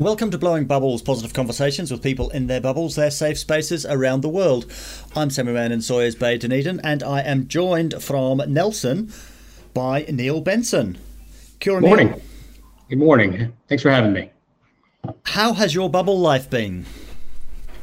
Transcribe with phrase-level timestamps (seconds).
[0.00, 4.20] Welcome to Blowing Bubbles, positive conversations with people in their bubbles, their safe spaces around
[4.20, 4.72] the world.
[5.16, 9.12] I'm Samuel Mann in Sawyers Bay, Dunedin, and I am joined from Nelson
[9.74, 10.98] by Neil Benson.
[11.58, 12.10] Good morning.
[12.10, 12.22] Neil.
[12.88, 13.52] Good morning.
[13.68, 14.30] Thanks for having me.
[15.24, 16.86] How has your bubble life been?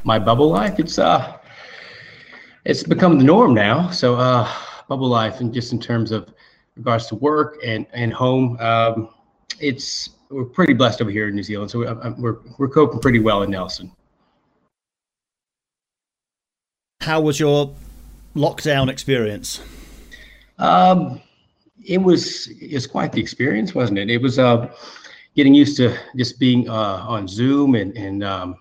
[0.04, 1.36] My bubble life, it's uh,
[2.64, 3.90] it's become the norm now.
[3.90, 4.50] So uh,
[4.88, 6.32] bubble life, and just in terms of
[6.76, 9.10] regards to work and and home, um,
[9.60, 13.20] it's we're pretty blessed over here in New Zealand, so uh, we're we're coping pretty
[13.20, 13.90] well in Nelson.
[17.00, 17.74] How was your
[18.34, 19.62] lockdown experience?
[20.58, 21.20] Um,
[21.84, 24.10] it was it's quite the experience, wasn't it?
[24.10, 24.72] It was uh,
[25.36, 28.56] getting used to just being uh, on Zoom and and um,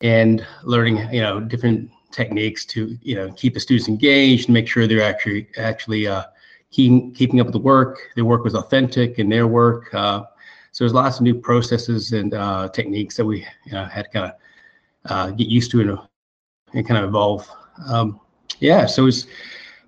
[0.00, 4.68] and learning you know different techniques to you know keep the students engaged and make
[4.68, 6.24] sure they're actually actually uh,
[6.70, 7.98] keeping keeping up with the work.
[8.16, 9.94] Their work was authentic in their work.
[9.94, 10.24] Uh,
[10.74, 14.10] so there's lots of new processes and uh, techniques that we you know, had to
[14.10, 14.32] kind of
[15.08, 15.96] uh, get used to and,
[16.72, 17.48] and kind of evolve.
[17.86, 18.18] Um,
[18.58, 19.08] yeah, so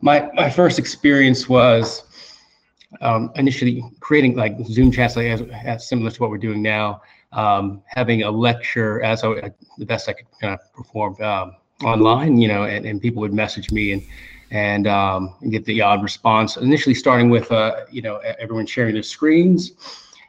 [0.00, 2.04] my my first experience was
[3.00, 7.02] um, initially creating like Zoom chats, like as, as, similar to what we're doing now.
[7.32, 12.40] Um, having a lecture as I, the best I could kind of perform um, online,
[12.40, 14.02] you know, and, and people would message me and
[14.52, 16.56] and, um, get the odd response.
[16.56, 19.72] Initially, starting with uh, you know everyone sharing their screens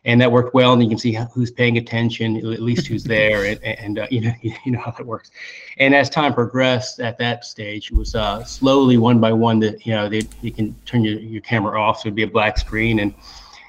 [0.08, 0.74] and that worked well.
[0.74, 4.22] And you can see who's paying attention, at least who's there, and, and uh, you
[4.22, 5.30] know you know how that works.
[5.78, 9.86] And as time progressed, at that stage, it was uh, slowly one by one that
[9.86, 12.58] you know they, you can turn your, your camera off, so it'd be a black
[12.58, 13.14] screen, and,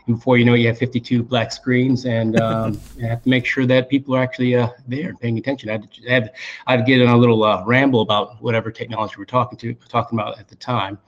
[0.06, 3.28] and before you know, it, you have 52 black screens, and um, you have to
[3.28, 5.68] make sure that people are actually uh, there paying attention.
[5.68, 6.32] I had, to, I had,
[6.66, 9.74] I had to get in a little uh, ramble about whatever technology we're talking to
[9.88, 10.98] talking about at the time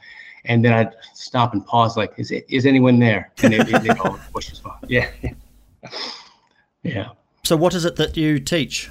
[0.44, 3.32] and then I'd stop and pause, like, is it, is anyone there?
[3.42, 4.78] And they, they, all push as well.
[4.88, 5.08] Yeah,
[6.82, 7.08] yeah.
[7.44, 8.90] So, what is it that you teach?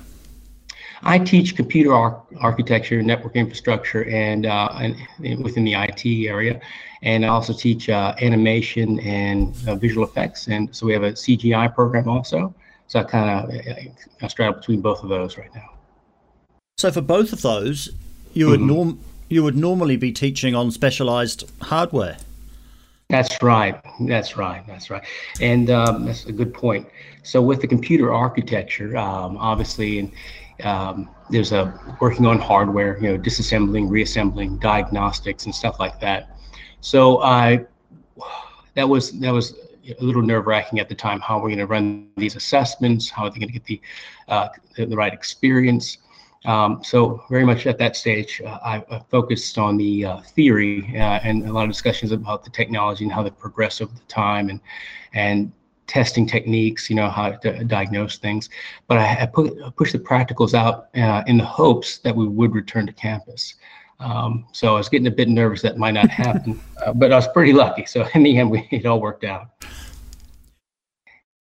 [1.02, 4.70] I teach computer ar- architecture, network infrastructure, and, uh,
[5.20, 6.60] and within the IT area,
[7.02, 10.48] and I also teach uh, animation and uh, visual effects.
[10.48, 12.54] And so we have a CGI program also.
[12.88, 15.70] So I kind of I straddle between both of those right now.
[16.78, 17.90] So for both of those,
[18.34, 18.52] you mm-hmm.
[18.52, 19.00] would norm
[19.30, 22.18] you would normally be teaching on specialized hardware.
[23.10, 23.82] That's right.
[24.02, 24.64] That's right.
[24.68, 25.04] That's right.
[25.42, 26.88] And um, that's a good point.
[27.24, 30.12] So with the computer architecture, um, obviously, and
[30.64, 36.38] um, there's a working on hardware, you know, disassembling, reassembling, diagnostics, and stuff like that.
[36.82, 37.66] So I,
[38.76, 39.56] that was that was
[40.00, 41.20] a little nerve wracking at the time.
[41.20, 43.10] How we're going to run these assessments?
[43.10, 43.82] How are they going to get the
[44.28, 45.98] uh, the right experience?
[46.46, 50.90] Um, so very much at that stage, uh, I, I, focused on the uh, theory
[50.96, 54.08] uh, and a lot of discussions about the technology and how they progress over the
[54.08, 54.62] time and
[55.14, 55.52] and
[55.88, 58.50] testing techniques, you know, how to diagnose things.
[58.88, 62.54] But I, I put pushed the practicals out uh, in the hopes that we would
[62.54, 63.56] return to campus.
[64.00, 67.16] Um, so I was getting a bit nervous that might not happen, uh, but I
[67.16, 67.86] was pretty lucky.
[67.86, 69.48] So in the end, we, it all worked out.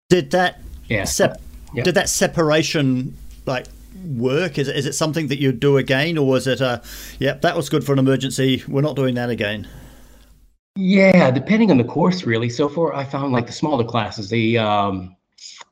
[0.08, 0.60] Did that?
[0.88, 1.04] Yeah.
[1.04, 1.40] Sep-
[1.74, 1.82] yeah.
[1.82, 3.16] Did that separation
[3.46, 4.58] like work?
[4.58, 6.82] Is it, is it something that you'd do again, or was it a,
[7.18, 8.62] yep, that was good for an emergency.
[8.68, 9.68] We're not doing that again.
[10.76, 12.48] Yeah, depending on the course, really.
[12.48, 15.14] So far, I found like the smaller classes, the um,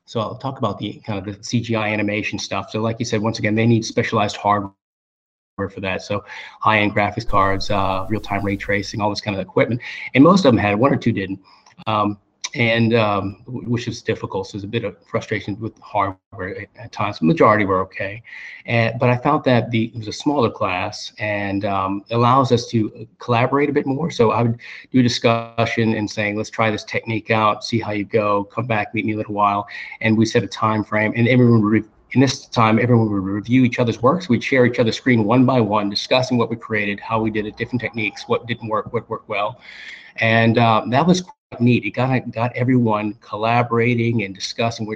[0.04, 2.70] so I'll talk about the kind of the CGI animation stuff.
[2.70, 4.74] So, like you said, once again, they need specialized hardware
[5.72, 6.02] for that.
[6.02, 6.24] So,
[6.60, 9.80] high-end graphics cards, uh, real-time ray tracing, all this kind of equipment,
[10.14, 11.40] and most of them had one or two didn't.
[11.86, 12.18] Um,
[12.54, 14.46] and um, which is difficult.
[14.46, 17.18] So there's a bit of frustration with hardware at, times.
[17.18, 18.22] The majority were okay,
[18.66, 22.66] and but I found that the it was a smaller class and um, allows us
[22.68, 24.10] to collaborate a bit more.
[24.10, 24.58] So I would
[24.90, 28.94] do discussion and saying, let's try this technique out, see how you go, come back,
[28.94, 29.66] meet me a little while,
[30.00, 33.64] and we set a time frame, and everyone would in this time, everyone would review
[33.64, 34.28] each other's works.
[34.28, 37.46] We'd share each other's screen one by one, discussing what we created, how we did
[37.46, 39.60] it, different techniques, what didn't work, what worked well.
[40.16, 41.24] And uh, that was
[41.60, 41.84] neat.
[41.84, 44.86] It got, got everyone collaborating and discussing.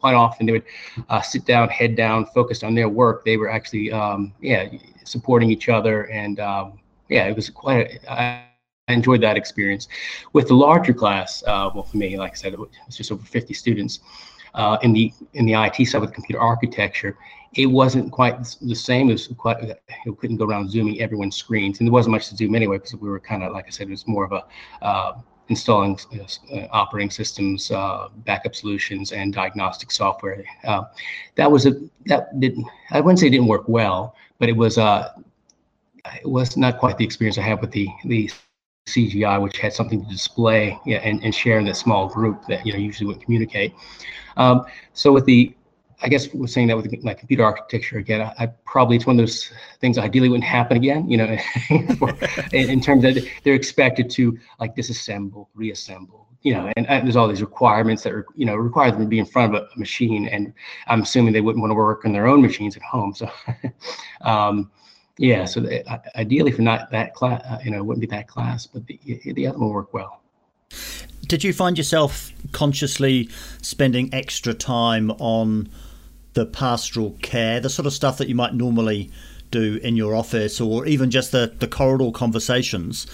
[0.00, 0.64] Quite often they would
[1.08, 3.24] uh, sit down, head down, focused on their work.
[3.24, 4.68] They were actually, um, yeah,
[5.04, 6.04] supporting each other.
[6.10, 8.44] And um, yeah, it was quite, a, I
[8.88, 9.88] enjoyed that experience.
[10.32, 13.24] With the larger class, uh, well, for me, like I said, it was just over
[13.24, 14.00] 50 students
[14.54, 17.16] uh, in the in the IT side with computer architecture,
[17.54, 19.10] it wasn't quite the same.
[19.10, 19.56] It was quite
[20.06, 22.94] you couldn't go around zooming everyone's screens, and there wasn't much to zoom anyway because
[22.94, 24.44] we were kind of like I said, it was more of a
[24.82, 25.14] uh,
[25.48, 25.98] installing
[26.52, 30.44] uh, operating systems, uh, backup solutions, and diagnostic software.
[30.64, 30.84] Uh,
[31.36, 31.72] that was a
[32.06, 35.10] that didn't I wouldn't say it didn't work well, but it was uh
[36.16, 38.30] it was not quite the experience I had with the the
[38.86, 42.66] CGI, which had something to display yeah, and, and share in that small group that
[42.66, 43.72] you know usually wouldn't communicate.
[44.36, 45.54] Um, so with the,
[46.04, 49.18] I guess we're saying that with my computer architecture again, I, I, probably it's one
[49.18, 51.08] of those things ideally wouldn't happen again.
[51.08, 51.38] You know,
[52.52, 56.28] in, in, terms that they're expected to like disassemble, reassemble.
[56.42, 59.06] You know, and, and, there's all these requirements that are you know require them to
[59.06, 60.52] be in front of a, machine, and
[60.88, 63.14] I'm assuming they wouldn't want to work on their own machines at home.
[63.14, 63.30] So.
[64.20, 64.70] um,
[65.16, 65.64] yeah, so
[66.16, 68.98] ideally for not that class, uh, you know, it wouldn't be that class, but the,
[69.24, 70.24] the other one work well.
[71.28, 73.28] Did you find yourself consciously
[73.62, 75.68] spending extra time on
[76.34, 79.10] the pastoral care, the sort of stuff that you might normally
[79.50, 83.06] do in your office, or even just the, the corridor conversations?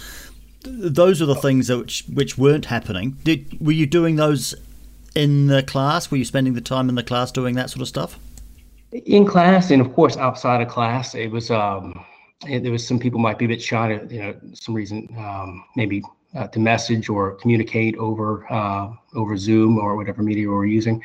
[0.63, 3.17] Those are the things that which, which weren't happening.
[3.25, 4.55] Did were you doing those
[5.15, 6.11] in the class?
[6.11, 8.19] Were you spending the time in the class doing that sort of stuff?
[8.93, 12.05] in class and of course outside of class it was um
[12.47, 15.65] there was some people might be a bit shy to you know some reason um
[15.77, 16.03] maybe
[16.35, 21.03] uh, to message or communicate over uh, over zoom or whatever media we we're using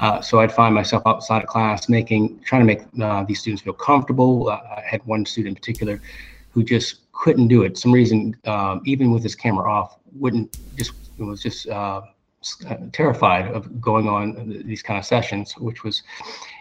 [0.00, 3.62] uh, so i'd find myself outside of class making trying to make uh, these students
[3.62, 6.00] feel comfortable uh, i had one student in particular
[6.50, 10.92] who just couldn't do it some reason um, even with his camera off wouldn't just
[11.18, 12.02] was just uh,
[12.92, 16.02] terrified of going on these kind of sessions, which was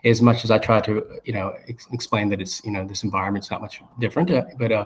[0.05, 3.03] as much as I tried to, you know, ex- explain that it's, you know, this
[3.03, 4.29] environment's not much different.
[4.29, 4.85] Uh, but uh,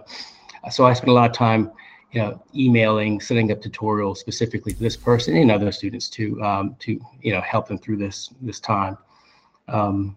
[0.72, 1.72] so I spent a lot of time,
[2.16, 6.76] you know, emailing, setting up tutorials specifically for this person and other students to, um,
[6.80, 8.98] to, you know, help them through this this time.
[9.68, 10.16] Um,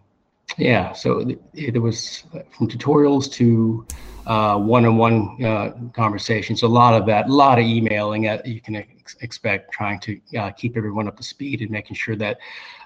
[0.57, 3.85] yeah, so th- there was uh, from tutorials to
[4.27, 6.63] uh, one-on-one uh, conversations.
[6.63, 10.19] A lot of that, a lot of emailing that you can ex- expect, trying to
[10.37, 12.37] uh, keep everyone up to speed and making sure that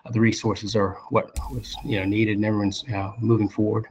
[0.05, 2.83] uh, the resources are what was you know needed and everyone's
[3.19, 3.85] moving forward.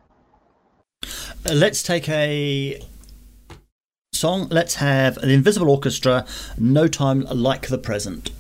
[1.48, 2.80] Uh, let's take a
[4.22, 4.46] song.
[4.50, 6.24] Let's have the Invisible Orchestra.
[6.56, 8.30] No time like the present.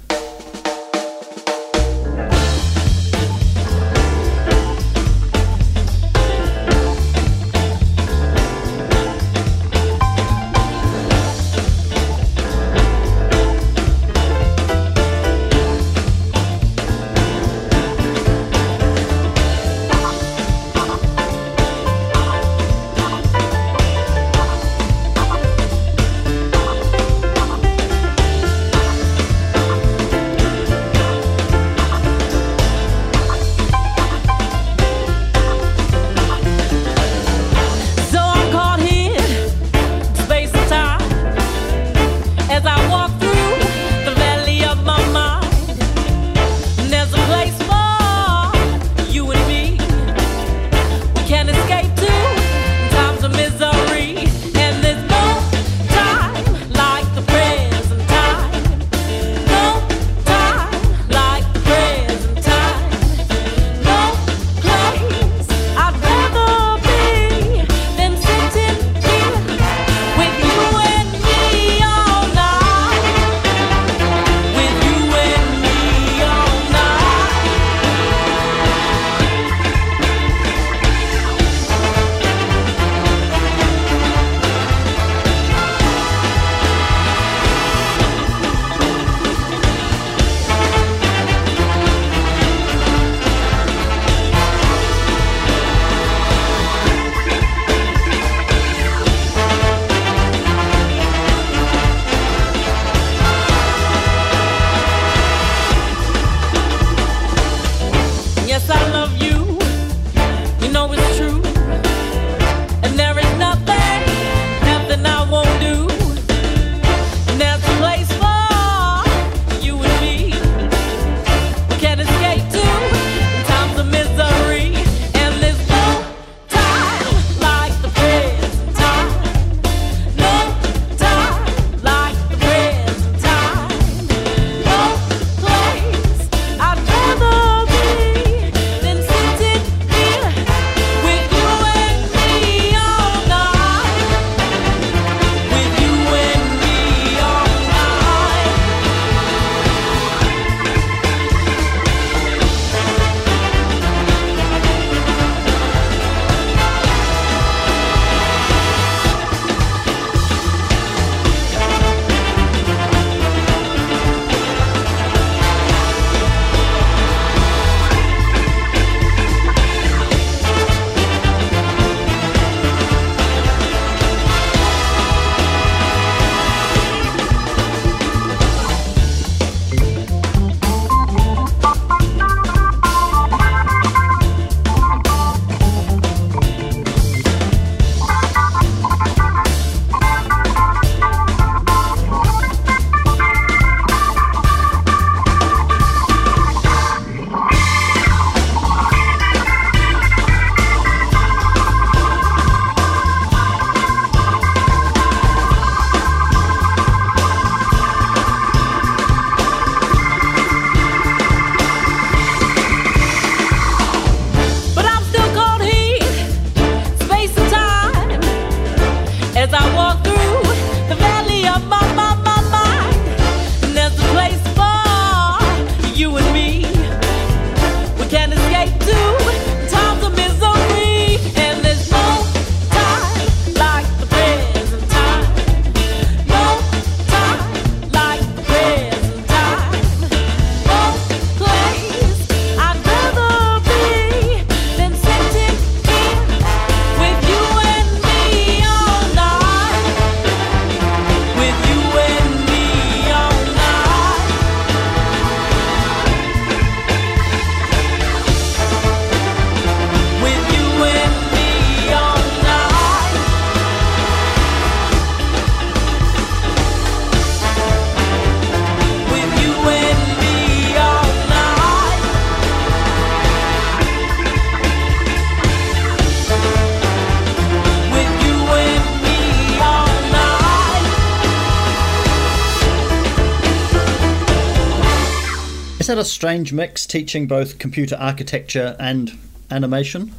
[286.02, 289.16] A strange mix, teaching both computer architecture and
[289.52, 290.12] animation?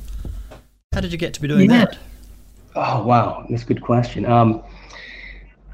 [0.94, 1.86] How did you get to be doing yeah.
[1.86, 1.98] that?
[2.74, 4.26] Oh wow, that's a good question.
[4.26, 4.64] Um,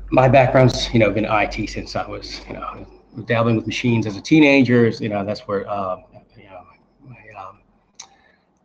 [0.10, 2.88] my background's you know been IT since I was you know
[3.26, 4.88] dabbling with machines as a teenager.
[4.88, 5.98] You know that's where uh,
[6.36, 6.64] you know
[7.06, 7.60] my um,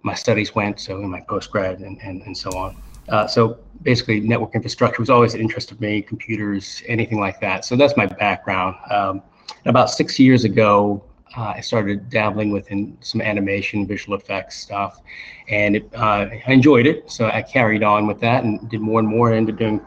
[0.02, 0.80] my studies went.
[0.80, 2.74] So in my post grad and, and and so on.
[3.10, 6.00] Uh, so basically, network infrastructure was always an interest of me.
[6.00, 7.66] Computers, anything like that.
[7.66, 8.76] So that's my background.
[8.90, 9.22] Um,
[9.66, 11.04] about six years ago,
[11.36, 15.00] uh, I started dabbling within some animation, visual effects stuff,
[15.48, 17.10] and it, uh, I enjoyed it.
[17.10, 19.80] So I carried on with that and did more and more into doing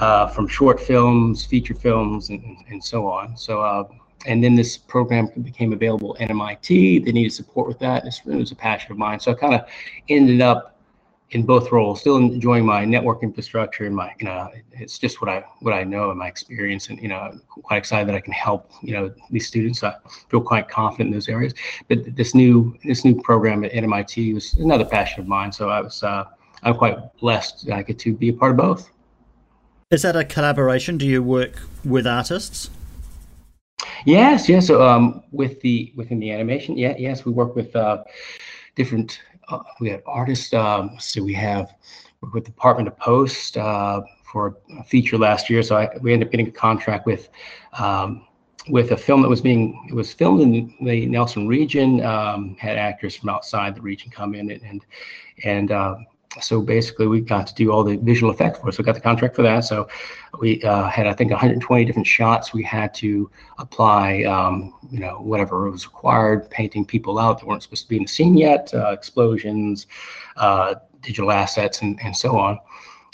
[0.00, 3.36] uh, from short films, feature films, and, and so on.
[3.36, 3.84] So, uh,
[4.26, 7.04] and then this program became available at NMIT.
[7.04, 8.04] They needed support with that.
[8.04, 9.20] It was a passion of mine.
[9.20, 9.68] So I kind of
[10.08, 10.75] ended up
[11.30, 15.28] in both roles, still enjoying my network infrastructure and my, you know, it's just what
[15.28, 18.32] I what I know and my experience, and you know, quite excited that I can
[18.32, 19.82] help, you know, these students.
[19.82, 19.94] I
[20.28, 21.52] feel quite confident in those areas.
[21.88, 25.50] But this new this new program at NMIT was another passion of mine.
[25.50, 26.24] So I was uh,
[26.62, 28.90] I'm quite blessed that I get to be a part of both.
[29.90, 30.96] Is that a collaboration?
[30.96, 32.70] Do you work with artists?
[34.04, 34.68] Yes, yes.
[34.68, 38.04] So um, with the within the animation, yeah, yes, we work with uh,
[38.76, 40.52] different uh, we have artists.
[40.52, 41.74] Um, so we have
[42.32, 45.62] with the Department of Post uh, for a feature last year.
[45.62, 47.28] So I, we ended up getting a contract with
[47.78, 48.26] um,
[48.68, 52.04] with a film that was being it was filmed in the Nelson region.
[52.04, 54.86] Um, had actors from outside the region come in and and,
[55.44, 55.96] and uh,
[56.40, 58.76] so basically we got to do all the visual effects for us.
[58.76, 59.60] So we got the contract for that.
[59.60, 59.88] So
[60.38, 62.52] we uh, had, I think, 120 different shots.
[62.52, 67.62] We had to apply, um, you know, whatever was required, painting people out that weren't
[67.62, 69.86] supposed to be in the scene yet, uh, explosions,
[70.36, 72.58] uh, digital assets, and, and so on.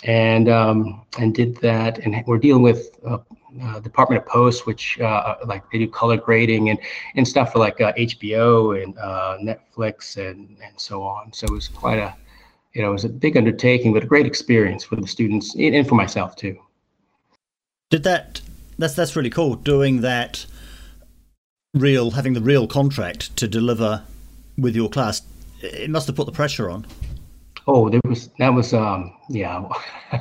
[0.05, 1.99] And um, and did that.
[1.99, 3.19] And we're dealing with uh,
[3.63, 6.79] uh, Department of Post, which uh, like they do color grading and
[7.15, 11.33] and stuff for like HBO and Netflix and and so on.
[11.33, 12.17] So it was quite a
[12.75, 15.87] you know, it was a big undertaking, but a great experience for the students and
[15.87, 16.59] for myself too.
[17.91, 18.41] Did that?
[18.79, 19.57] That's that's really cool.
[19.57, 20.47] Doing that,
[21.75, 24.03] real having the real contract to deliver
[24.57, 25.23] with your class.
[25.61, 26.87] It must have put the pressure on.
[27.67, 29.69] Oh, there was that was um yeah.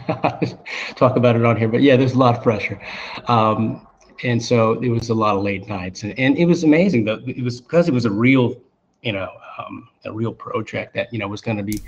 [0.96, 2.80] talk about it on here, but yeah, there's a lot of pressure.
[3.28, 3.88] Um,
[4.24, 7.20] and so it was a lot of late nights, and, and it was amazing that
[7.28, 8.56] it was because it was a real,
[9.02, 11.82] you know, um, a real project that you know was going to be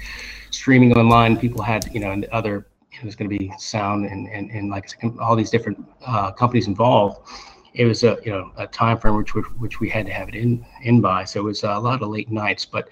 [0.51, 1.37] streaming online.
[1.37, 4.49] People had you know and the other it was going to be sound and and,
[4.51, 4.89] and like
[5.19, 7.27] all these different uh, companies involved.
[7.73, 10.29] It was a you know a time frame which we, which we had to have
[10.29, 11.23] it in in by.
[11.25, 12.89] So it was a lot of late nights, but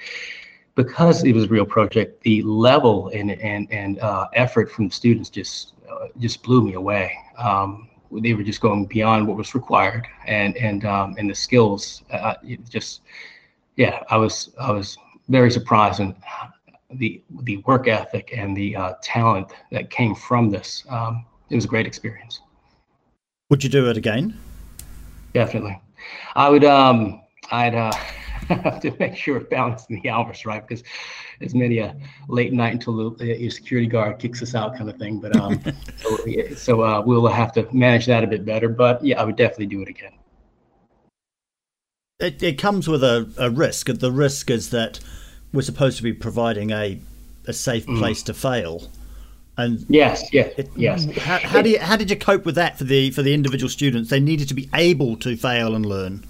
[0.75, 5.30] because it was a real project, the level and and and uh, effort from students
[5.30, 7.16] just uh, just blew me away.
[7.38, 12.04] Um, they were just going beyond what was required, and and um, and the skills
[12.12, 12.36] uh,
[12.70, 13.01] just
[13.75, 14.98] yeah, I was I was
[15.30, 16.16] very surprised and
[16.96, 20.84] the the work ethic and the uh, talent that came from this.
[20.90, 22.42] Um, it was a great experience.
[23.50, 24.38] Would you do it again?
[25.34, 25.80] Definitely,
[26.36, 26.63] I would.
[26.63, 27.92] Um, I'd uh,
[28.50, 30.84] have to make sure balancing the hours right because
[31.40, 31.96] it's many a
[32.28, 35.20] late night until the, your security guard kicks us out kind of thing.
[35.20, 35.62] But um,
[35.98, 36.18] so,
[36.56, 38.70] so uh, we'll have to manage that a bit better.
[38.70, 40.12] But yeah, I would definitely do it again
[42.22, 43.88] it, it comes with a, a risk.
[43.88, 45.00] The risk is that
[45.54, 47.00] we're supposed to be providing a
[47.48, 47.98] a safe mm.
[47.98, 48.88] place to fail.
[49.58, 51.06] And yes, yeah, it, yes.
[51.18, 53.70] How, how, do you, how did you cope with that for the for the individual
[53.70, 54.10] students?
[54.10, 56.24] They needed to be able to fail and learn.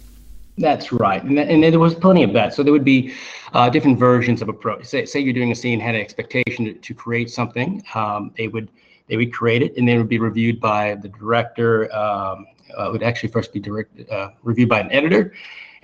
[0.58, 2.54] That's right, and, and there was plenty of that.
[2.54, 3.14] So there would be
[3.54, 4.86] uh, different versions of approach.
[4.86, 7.84] Say, say you're doing a scene, had an expectation to, to create something.
[7.96, 8.70] Um, they would
[9.08, 11.94] they would create it, and then it would be reviewed by the director.
[11.96, 15.34] Um, uh, would actually first be direct, uh, reviewed by an editor,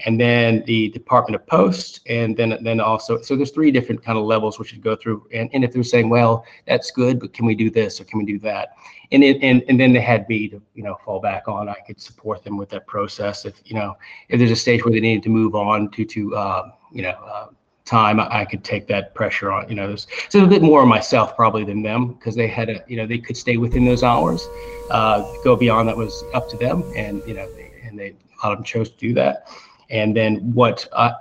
[0.06, 4.18] and then the Department of Post, and then then also so there's three different kind
[4.18, 5.27] of levels which should go through.
[5.34, 8.20] And, and if they're saying, well, that's good, but can we do this or can
[8.20, 8.75] we do that?
[9.12, 11.68] And it, and and then they had me to you know fall back on.
[11.68, 13.46] I could support them with that process.
[13.46, 13.98] If you know
[14.30, 17.10] if there's a stage where they needed to move on to to uh, you know.
[17.10, 17.48] Uh,
[17.86, 21.38] time I, could take that pressure on you know so a bit more on myself
[21.38, 24.46] probably than them because they had a you know they could stay within those hours
[24.92, 28.46] uh, go beyond that was up to them and you know they, and they a
[28.46, 29.48] lot of them chose to do that
[29.89, 31.13] and then what I,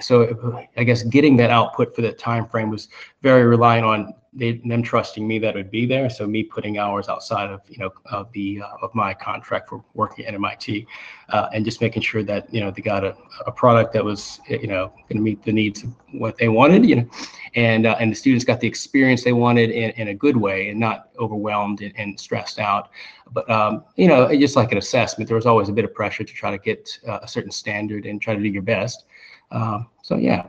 [0.00, 2.88] so I guess getting that output for that time frame was
[3.22, 6.08] very reliant on they, them trusting me that it would be there.
[6.08, 9.82] So me putting hours outside of you know of the uh, of my contract for
[9.94, 10.86] working at NMIT,
[11.30, 14.40] uh, and just making sure that you know they got a, a product that was
[14.48, 17.10] you know going to meet the needs of what they wanted, you know,
[17.56, 20.68] and uh, and the students got the experience they wanted in, in a good way
[20.68, 22.90] and not overwhelmed and, and stressed out.
[23.32, 26.22] But um, you know, just like an assessment, there was always a bit of pressure
[26.22, 29.06] to try to get uh, a certain standard and try to do your best.
[29.50, 30.46] Um, so yeah.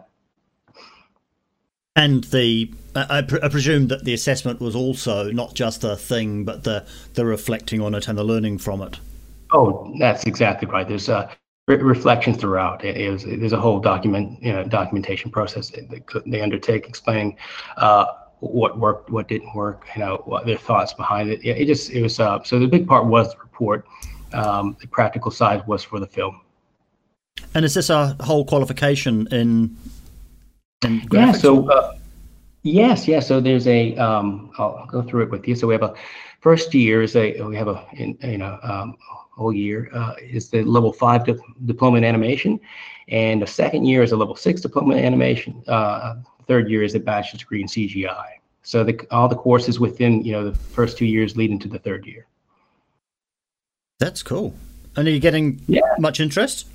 [1.96, 6.64] And the I, I, presume that the assessment was also not just a thing, but
[6.64, 9.00] the the reflecting on it and the learning from it.
[9.52, 10.88] Oh, that's exactly right.
[10.88, 11.30] There's a
[11.68, 12.86] re- reflection throughout.
[12.86, 17.38] It is there's a whole document you know documentation process that they undertake explaining
[17.78, 18.06] uh,
[18.42, 21.44] what worked, what didn't work, you know, what their thoughts behind it.
[21.44, 23.86] It, it just it was uh, so the big part was the report.
[24.34, 26.42] Um, the practical side was for the film.
[27.54, 29.76] And is this a whole qualification in
[31.12, 31.32] yeah.
[31.32, 31.96] So uh,
[32.64, 33.28] yes, yes.
[33.28, 33.96] So there's a.
[33.98, 35.56] Um, I'll go through it with you.
[35.56, 35.94] So we have a
[36.40, 38.98] first year is a we have a in, you know um,
[39.38, 41.36] whole year uh, is the level five di-
[41.66, 42.60] diploma in animation,
[43.10, 45.64] and the second year is a level six diploma in animation.
[45.68, 46.16] Uh,
[46.48, 48.26] third year is a bachelor's degree in CGI.
[48.64, 51.80] So the, all the courses within you know the first two years lead into the
[51.80, 52.26] third year.
[54.00, 54.56] That's cool.
[54.96, 55.82] And are you getting yeah.
[56.00, 56.66] much interest?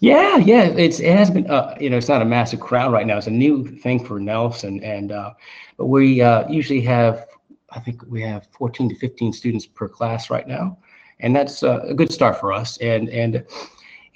[0.00, 3.06] Yeah, yeah, it's it has been uh, you know it's not a massive crowd right
[3.06, 3.18] now.
[3.18, 5.34] It's a new thing for Nelson, and uh,
[5.76, 7.26] but we uh, usually have
[7.70, 10.78] I think we have 14 to 15 students per class right now,
[11.18, 12.76] and that's uh, a good start for us.
[12.78, 13.44] And and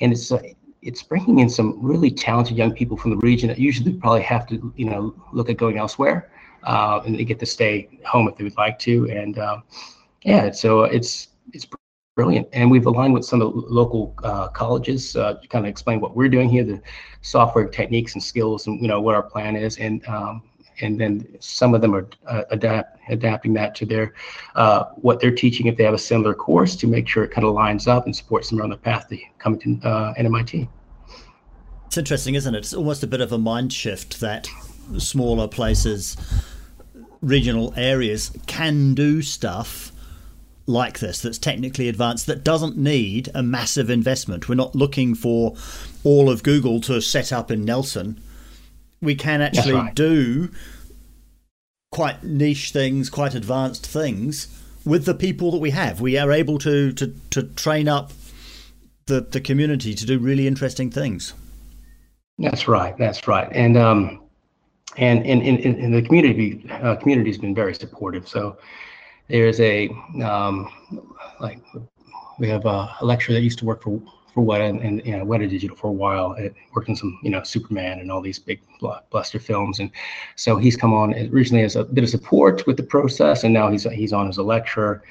[0.01, 0.41] and it's uh,
[0.83, 4.47] it's bringing in some really talented young people from the region that usually probably have
[4.49, 6.31] to you know look at going elsewhere,
[6.63, 9.11] uh, and they get to stay home if they would like to.
[9.11, 9.37] And
[10.23, 11.67] yeah, so it's it's
[12.15, 12.49] brilliant.
[12.53, 16.01] And we've aligned with some of the local uh, colleges uh, to kind of explain
[16.01, 16.81] what we're doing here, the
[17.23, 19.79] software techniques and skills, and you know what our plan is.
[19.79, 20.43] And um,
[20.81, 24.15] and then some of them are uh, adapt adapting that to their
[24.55, 27.47] uh, what they're teaching if they have a similar course to make sure it kind
[27.47, 30.69] of lines up and supports them on the path to coming to uh, NMIT.
[31.87, 32.59] It's interesting, isn't it?
[32.59, 34.49] It's almost a bit of a mind shift that
[34.97, 36.17] smaller places,
[37.21, 39.92] regional areas can do stuff
[40.67, 44.49] like this that's technically advanced that doesn't need a massive investment.
[44.49, 45.57] We're not looking for
[46.05, 48.21] all of Google to set up in Nelson.
[49.01, 49.95] We can actually right.
[49.95, 50.51] do
[51.91, 54.49] quite niche things, quite advanced things
[54.85, 56.01] with the people that we have.
[56.01, 58.13] We are able to to, to train up
[59.07, 61.35] the, the community to do really interesting things.
[62.39, 62.97] That's right.
[62.97, 63.49] That's right.
[63.53, 64.21] And um,
[64.97, 68.29] and and, and, and the community uh, community has been very supportive.
[68.29, 68.57] So
[69.33, 69.89] there's a
[70.23, 70.69] um,
[71.41, 71.59] like
[72.39, 74.01] we have a, a lecturer that used to work for
[74.35, 76.35] for Weta and, and you know Weta Digital for a while.
[76.35, 79.91] It worked in some you know Superman and all these big blockbuster films, and
[80.37, 83.71] so he's come on originally as a bit of support with the process, and now
[83.71, 85.03] he's he's on as a lecturer.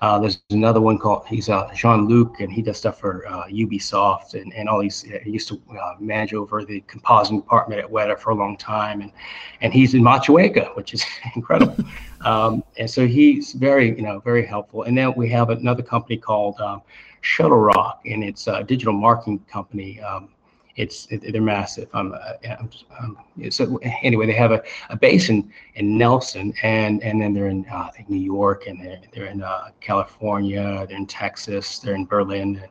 [0.00, 3.46] Uh, there's another one called he's uh, Jean Luc, and he does stuff for uh,
[3.46, 5.02] Ubisoft and, and all these.
[5.22, 9.00] He used to uh, manage over the compositing department at Weta for a long time,
[9.00, 9.12] and
[9.60, 11.76] and he's in Motueka, which is incredible.
[12.24, 14.84] um, and so he's very you know very helpful.
[14.84, 16.82] And then we have another company called um,
[17.22, 20.00] Shuttlerock, and it's a digital marketing company.
[20.00, 20.28] Um,
[20.76, 21.88] it's they're massive.
[21.94, 22.14] Um,
[23.00, 23.18] um,
[23.50, 27.66] so anyway, they have a, a base in, in Nelson, and and then they're in
[27.70, 31.94] uh, I think New York, and they're, they're in uh, California, they're in Texas, they're
[31.94, 32.62] in Berlin,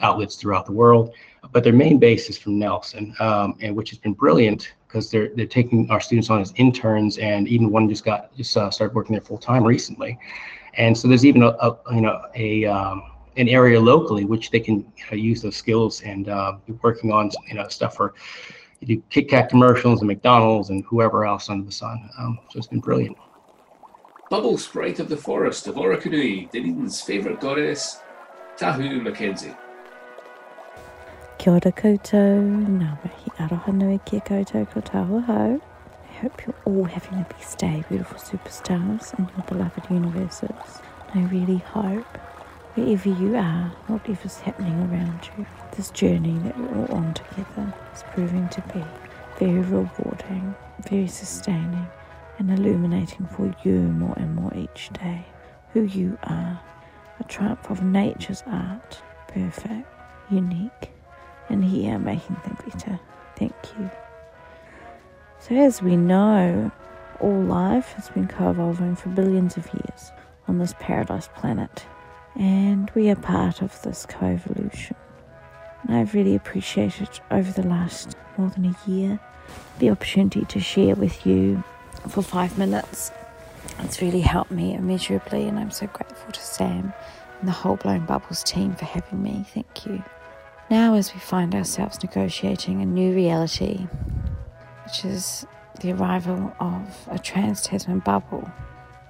[0.00, 1.14] outlets throughout the world.
[1.52, 5.28] But their main base is from Nelson, um, and which has been brilliant because they're
[5.34, 8.94] they're taking our students on as interns, and even one just got just uh, started
[8.94, 10.18] working there full time recently.
[10.74, 13.02] And so there's even a, a you know a um,
[13.36, 17.12] an area locally which they can you know, use those skills and uh, be working
[17.12, 18.14] on you know stuff for
[18.80, 22.08] you do Kit Kat commercials and McDonald's and whoever else under the sun.
[22.18, 23.16] Um, so it's been brilliant.
[24.30, 28.00] Bubble Sprite of the Forest of Orokonui, Dunedin's favourite goddess,
[28.56, 29.54] Tahu Mackenzie.
[31.38, 35.60] Kia ora koutou, ngā mihi aroha nui koutou ko tāua
[36.10, 40.82] I hope you're all having a best day, beautiful superstars in your beloved universes.
[41.14, 42.18] I really hope
[42.80, 48.02] wherever you are, whatever's happening around you, this journey that we're all on together is
[48.12, 48.82] proving to be
[49.38, 50.54] very rewarding,
[50.88, 51.86] very sustaining,
[52.38, 55.24] and illuminating for you more and more each day.
[55.72, 56.60] Who you are,
[57.18, 59.86] a triumph of nature's art, perfect,
[60.30, 60.90] unique,
[61.48, 62.98] and here making things better.
[63.36, 63.90] Thank you.
[65.38, 66.70] So, as we know,
[67.20, 70.12] all life has been co evolving for billions of years
[70.48, 71.84] on this paradise planet
[72.36, 74.96] and we are part of this co-evolution.
[75.88, 79.18] I've really appreciated over the last more than a year
[79.78, 81.64] the opportunity to share with you
[82.08, 83.10] for five minutes.
[83.80, 86.92] It's really helped me immeasurably, and I'm so grateful to Sam
[87.40, 89.44] and the whole Blown Bubbles team for having me.
[89.52, 90.02] Thank you.
[90.70, 93.86] Now, as we find ourselves negotiating a new reality,
[94.84, 95.46] which is
[95.80, 98.48] the arrival of a trans Tasman bubble,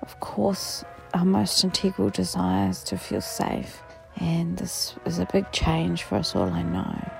[0.02, 3.82] of course, our most integral desire is to feel safe,
[4.16, 7.10] and this is a big change for us all, I know.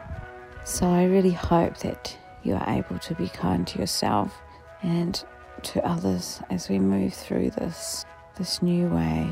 [0.64, 4.40] So, I really hope that you are able to be kind to yourself
[4.83, 5.22] and
[5.62, 8.05] to others as we move through this
[8.37, 9.29] this new way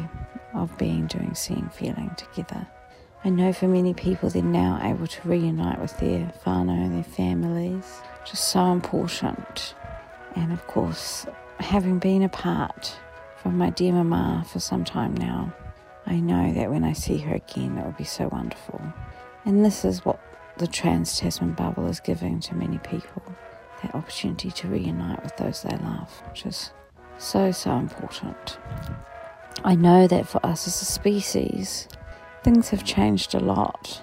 [0.54, 2.66] of being, doing, seeing, feeling together.
[3.24, 7.04] I know for many people they're now able to reunite with their whānau, and their
[7.04, 9.74] families, which is so important.
[10.36, 11.26] And of course,
[11.58, 12.94] having been apart
[13.42, 15.52] from my dear mama for some time now,
[16.06, 18.80] I know that when I see her again, it will be so wonderful.
[19.44, 20.20] And this is what
[20.58, 23.22] the Trans Tasman bubble is giving to many people
[23.82, 26.72] that opportunity to reunite with those they love, which is
[27.18, 28.58] so, so important.
[29.64, 31.88] I know that for us as a species,
[32.42, 34.02] things have changed a lot.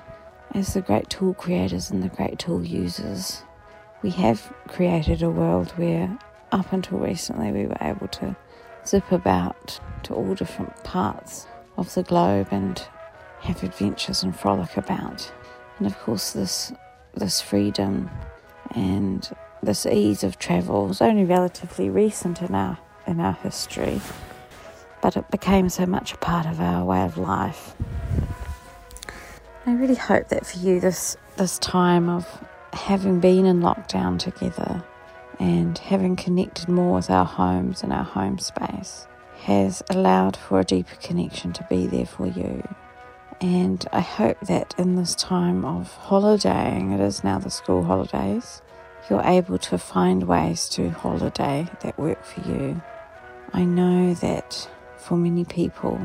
[0.53, 3.43] As the great tool creators and the great tool users,
[4.01, 6.17] we have created a world where,
[6.53, 8.37] up until recently, we were able to
[8.87, 12.85] zip about to all different parts of the globe and
[13.41, 15.31] have adventures and frolic about.
[15.77, 16.71] And of course, this
[17.13, 18.09] this freedom
[18.71, 19.29] and
[19.63, 24.01] this ease of travel is only relatively recent in our in our history,
[25.01, 27.75] but it became so much a part of our way of life.
[29.65, 32.27] I really hope that for you this this time of
[32.73, 34.83] having been in lockdown together
[35.39, 39.07] and having connected more with our homes and our home space
[39.43, 42.63] has allowed for a deeper connection to be there for you.
[43.41, 48.61] And I hope that in this time of holidaying, it is now the school holidays,
[49.09, 52.81] you're able to find ways to holiday that work for you.
[53.53, 55.99] I know that for many people,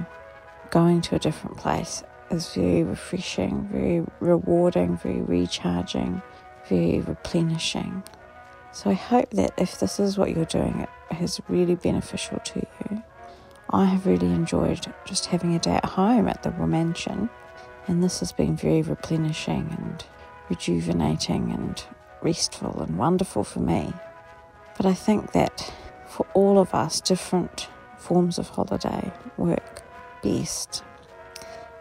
[0.70, 6.22] going to a different place is very refreshing, very rewarding, very recharging,
[6.68, 8.02] very replenishing.
[8.72, 12.61] So I hope that if this is what you're doing, it is really beneficial to
[12.61, 13.02] you.
[13.70, 17.30] I have really enjoyed just having a day at home at the mansion,
[17.87, 20.04] and this has been very replenishing and
[20.48, 21.83] rejuvenating and
[22.22, 23.92] restful and wonderful for me.
[24.76, 25.72] But I think that
[26.06, 29.83] for all of us, different forms of holiday work
[30.22, 30.83] best.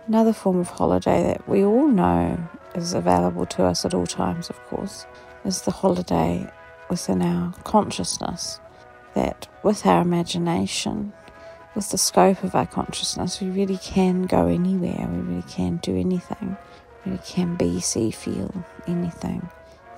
[0.08, 2.38] Another form of holiday that we all know
[2.76, 5.06] is available to us at all times, of course,
[5.46, 6.50] is the holiday
[6.90, 8.60] within our consciousness.
[9.16, 11.14] That with our imagination,
[11.76, 15.98] with the scope of our consciousness, we really can go anywhere, we really can do
[15.98, 16.58] anything,
[17.06, 18.54] we really can be, see, feel
[18.88, 19.50] anything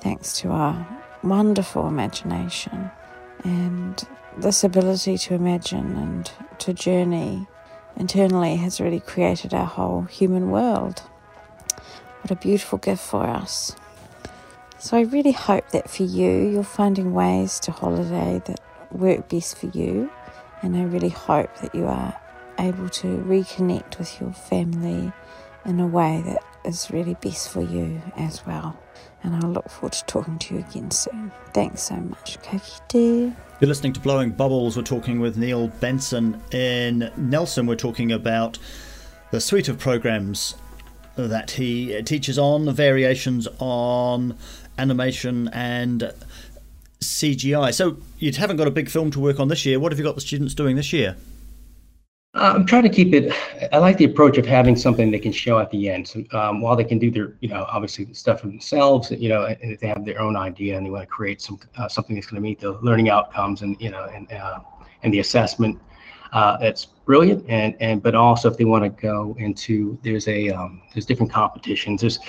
[0.01, 0.87] thanks to our
[1.23, 2.89] wonderful imagination.
[3.43, 4.03] And
[4.37, 7.47] this ability to imagine and to journey
[7.95, 10.99] internally has really created our whole human world.
[12.21, 13.75] What a beautiful gift for us.
[14.81, 18.59] So, I really hope that for you, you're finding ways to holiday that
[18.91, 20.09] work best for you.
[20.63, 22.19] And I really hope that you are
[22.59, 25.13] able to reconnect with your family
[25.65, 28.77] in a way that is really best for you as well
[29.23, 31.31] and I'll look forward to talking to you again soon.
[31.53, 32.41] Thanks so much.
[32.41, 32.93] Ka kite.
[32.93, 34.75] You're listening to Blowing Bubbles.
[34.75, 36.41] We're talking with Neil Benson.
[36.51, 38.57] In Nelson, we're talking about
[39.29, 40.55] the suite of programs
[41.15, 44.37] that he teaches on, the variations on
[44.77, 46.13] animation and
[47.01, 47.73] CGI.
[47.73, 49.79] So you haven't got a big film to work on this year.
[49.79, 51.15] What have you got the students doing this year?
[52.33, 53.33] Uh, I'm trying to keep it.
[53.73, 56.07] I like the approach of having something they can show at the end.
[56.07, 59.57] So, um, while they can do their, you know, obviously stuff themselves, you know, and
[59.73, 62.27] if they have their own idea and they want to create some uh, something that's
[62.27, 64.59] going to meet the learning outcomes and you know and uh,
[65.03, 65.77] and the assessment,
[66.31, 67.43] uh, that's brilliant.
[67.49, 71.33] And and but also if they want to go into there's a um, there's different
[71.33, 71.99] competitions.
[71.99, 72.19] There's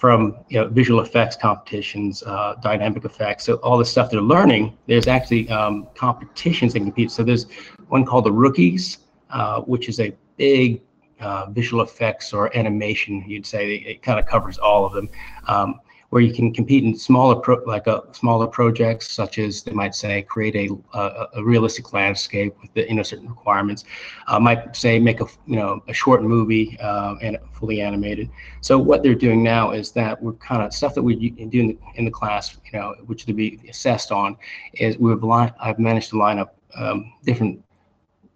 [0.00, 4.76] from you know visual effects competitions, uh, dynamic effects, so all the stuff they're learning.
[4.86, 7.10] There's actually um, competitions they compete.
[7.10, 7.46] So there's
[7.88, 8.98] one called the Rookies
[9.30, 10.80] uh, which is a big
[11.20, 15.08] uh, visual effects or animation, you'd say it kind of covers all of them,
[15.46, 19.72] um, where you can compete in smaller, pro- like a smaller projects, such as they
[19.72, 23.84] might say create a, a, a realistic landscape with the you know certain requirements.
[24.26, 28.28] Uh, might say make a you know a short movie uh, and fully animated.
[28.60, 31.68] So what they're doing now is that we're kind of stuff that we do in
[31.68, 34.36] the, in the class, you know, which to be assessed on,
[34.74, 37.62] is we've li- I've managed to line up um, different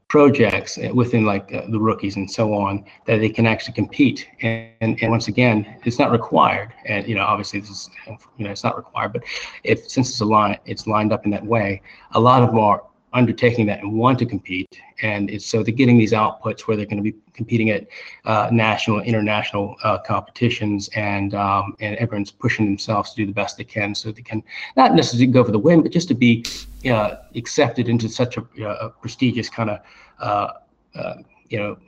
[0.08, 4.28] projects within like uh, the rookies and so on that they can actually compete.
[4.42, 6.72] And, and, and once again it's not required.
[6.86, 7.90] And you know obviously this is
[8.36, 9.24] you know it's not required but
[9.64, 12.84] if since it's a line it's lined up in that way a lot of are
[13.14, 14.80] undertaking that and want to compete.
[15.02, 17.86] And it's so they're getting these outputs where they're going to be competing at
[18.24, 23.56] uh, national, international uh, competitions, and um, and everyone's pushing themselves to do the best
[23.56, 24.42] they can, so they can
[24.76, 26.44] not necessarily go for the win, but just to be
[26.86, 29.80] uh, accepted into such a, a prestigious kind of
[30.20, 30.48] uh,
[30.94, 31.14] uh,
[31.48, 31.78] you know.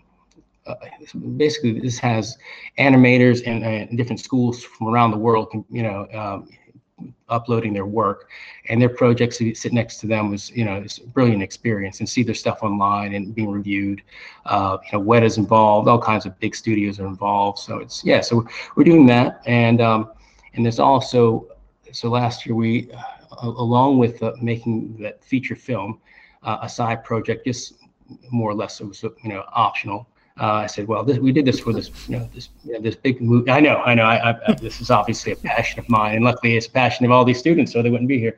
[0.67, 0.75] Uh,
[1.37, 2.37] basically, this has
[2.77, 6.49] animators and, different schools from around the world, you know, um,
[7.29, 8.31] uploading their work
[8.69, 12.09] and their projects sit next to them was you know it's a brilliant experience and
[12.09, 14.03] see their stuff online and being reviewed.
[14.47, 18.21] Uh, you know Weta's involved all kinds of big studios are involved so it's yeah
[18.21, 20.13] so we're doing that and um,
[20.55, 21.49] and there's also
[21.93, 26.01] so last year we uh, along with uh, making that feature film
[26.45, 27.75] uh, a side project just
[28.31, 30.09] more or less it was you know optional
[30.41, 32.81] uh, I said, well, this, we did this for this, you know, this, you know,
[32.81, 33.51] this big movie.
[33.51, 34.03] I know, I know.
[34.03, 37.11] I, I, this is obviously a passion of mine, and luckily, it's a passion of
[37.11, 38.37] all these students, so they wouldn't be here.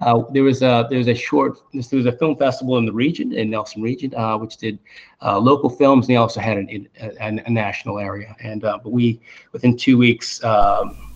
[0.00, 1.58] Uh, there was a there was a short.
[1.72, 4.78] This was a film festival in the region, in Nelson region, uh, which did
[5.22, 8.34] uh, local films, and they also had an, a, a national area.
[8.42, 9.20] And uh, but we,
[9.52, 11.14] within two weeks, um,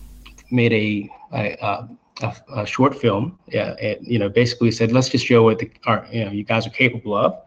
[0.49, 1.87] made a, a
[2.21, 3.37] a, a, short film.
[3.47, 6.43] Yeah, and, you know, basically said, let's just show what the, our, you know, you
[6.43, 7.44] guys are capable of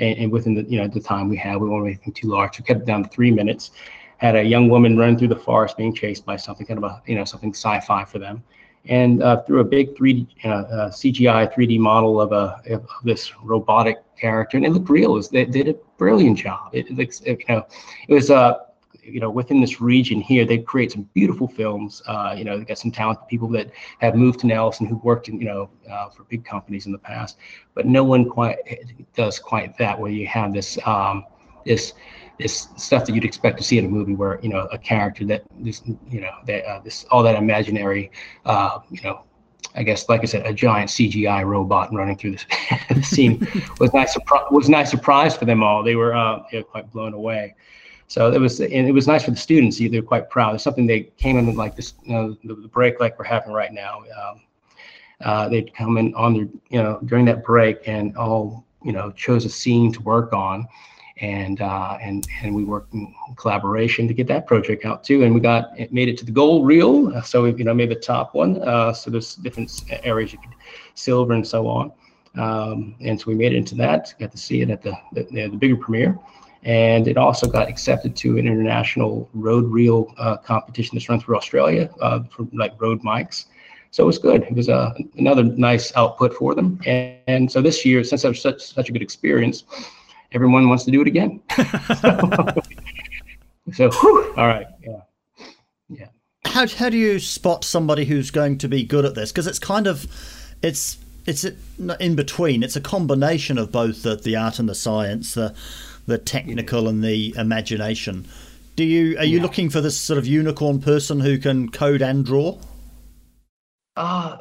[0.00, 2.58] and, and within the you know the time we had, we weren't anything too large.
[2.58, 3.70] We kept it down to three minutes.
[4.16, 7.02] Had a young woman run through the forest being chased by something kind of a
[7.06, 8.42] you know something sci-fi for them,
[8.86, 13.32] and uh, through a big 3D uh, uh, CGI 3D model of a of this
[13.42, 15.20] robotic character, and it looked real.
[15.22, 16.70] they, they did a brilliant job.
[16.72, 17.66] It, it, you know,
[18.08, 18.54] it was uh,
[19.12, 22.02] you know, within this region here, they create some beautiful films.
[22.06, 25.28] Uh, you know, they got some talented people that have moved to Nelson who worked
[25.28, 27.38] in, you know, uh, for big companies in the past,
[27.74, 28.58] but no one quite
[29.14, 31.24] does quite that where you have this, um,
[31.64, 31.94] this,
[32.38, 35.24] this stuff that you'd expect to see in a movie where, you know, a character
[35.26, 38.10] that this, you know, that, uh, this, all that imaginary,
[38.44, 39.24] uh, you know,
[39.74, 42.46] I guess, like I said, a giant CGI robot running through this
[42.88, 43.46] the scene
[43.80, 44.16] was nice.
[44.50, 45.82] Was nice surprise for them all.
[45.82, 47.54] They were, uh, they were quite blown away.
[48.10, 49.78] So it was, and it was nice for the students.
[49.78, 50.56] They were quite proud.
[50.56, 53.72] It's something they came in like this, you know, the, break like we're having right
[53.72, 54.02] now.
[54.20, 54.40] Um,
[55.20, 59.12] uh, they'd come in on their, you know, during that break and all, you know,
[59.12, 60.66] chose a scene to work on,
[61.20, 65.22] and uh, and and we worked in collaboration to get that project out too.
[65.22, 67.22] And we got it made it to the gold reel.
[67.22, 68.60] So we, you know, made the top one.
[68.60, 70.56] Uh, so there's different areas you could
[70.96, 71.92] silver and so on.
[72.36, 74.14] Um, and so we made it into that.
[74.18, 76.18] Got to see it at the the, the bigger premiere
[76.62, 81.36] and it also got accepted to an international road reel uh, competition that's run through
[81.36, 83.46] Australia uh, for like road mics.
[83.92, 84.42] So it was good.
[84.42, 86.80] It was uh, another nice output for them.
[86.86, 89.64] And, and so this year, since it was such such a good experience,
[90.32, 91.40] everyone wants to do it again.
[92.00, 92.52] so,
[93.72, 95.00] so whew, all right, yeah,
[95.88, 96.06] yeah.
[96.44, 99.32] How how do you spot somebody who's going to be good at this?
[99.32, 100.06] Because it's kind of
[100.62, 101.44] it's it's
[102.00, 102.62] in between.
[102.62, 105.34] It's a combination of both the, the art and the science.
[105.34, 105.54] The
[106.06, 108.26] the technical and the imagination.
[108.76, 109.42] Do you are you yeah.
[109.42, 112.58] looking for this sort of unicorn person who can code and draw?
[113.96, 114.38] Uh,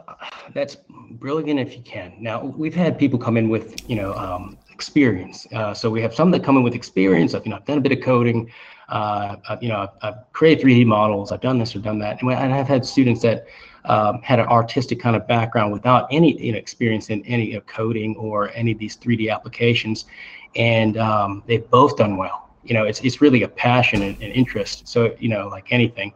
[0.53, 0.77] that's
[1.11, 2.13] brilliant if you can.
[2.19, 5.47] Now we've had people come in with you know um, experience.
[5.53, 7.33] Uh, so we have some that come in with experience.
[7.33, 8.51] I've you know I've done a bit of coding.
[8.87, 11.31] Uh, I've, you know I've, I've, created 3D models.
[11.31, 13.47] I've done this or done that, and, and I've had students that
[13.85, 17.65] um, had an artistic kind of background without any you know, experience in any of
[17.65, 20.05] coding or any of these 3D applications,
[20.55, 22.49] and um, they've both done well.
[22.63, 24.87] You know, it's it's really a passion and, and interest.
[24.87, 26.13] So you know, like anything,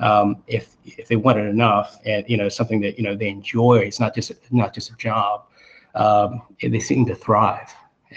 [0.00, 3.28] um, if if they want it enough, and you know, something that you know they
[3.28, 5.44] enjoy, it's not just not just a job.
[5.94, 7.72] Um, they seem to thrive,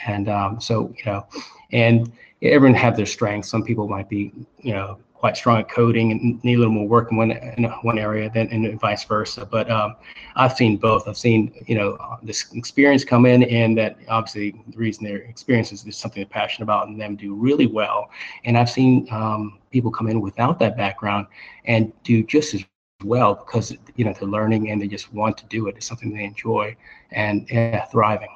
[0.08, 1.28] and um, so you know,
[1.72, 3.50] and everyone have their strengths.
[3.50, 6.88] Some people might be, you know, quite strong at coding and need a little more
[6.88, 9.46] work in one in one area than and vice versa.
[9.46, 9.96] But um,
[10.36, 11.08] I've seen both.
[11.08, 15.72] I've seen you know this experience come in, and that obviously the reason their experience
[15.72, 18.10] is, something they're passionate about, and them do really well.
[18.46, 21.28] And I've seen um, people come in without that background
[21.66, 22.64] and do just as
[23.04, 25.76] well because you know they're learning and they just want to do it.
[25.78, 26.76] It's something they enjoy
[27.12, 28.30] and yeah, thriving.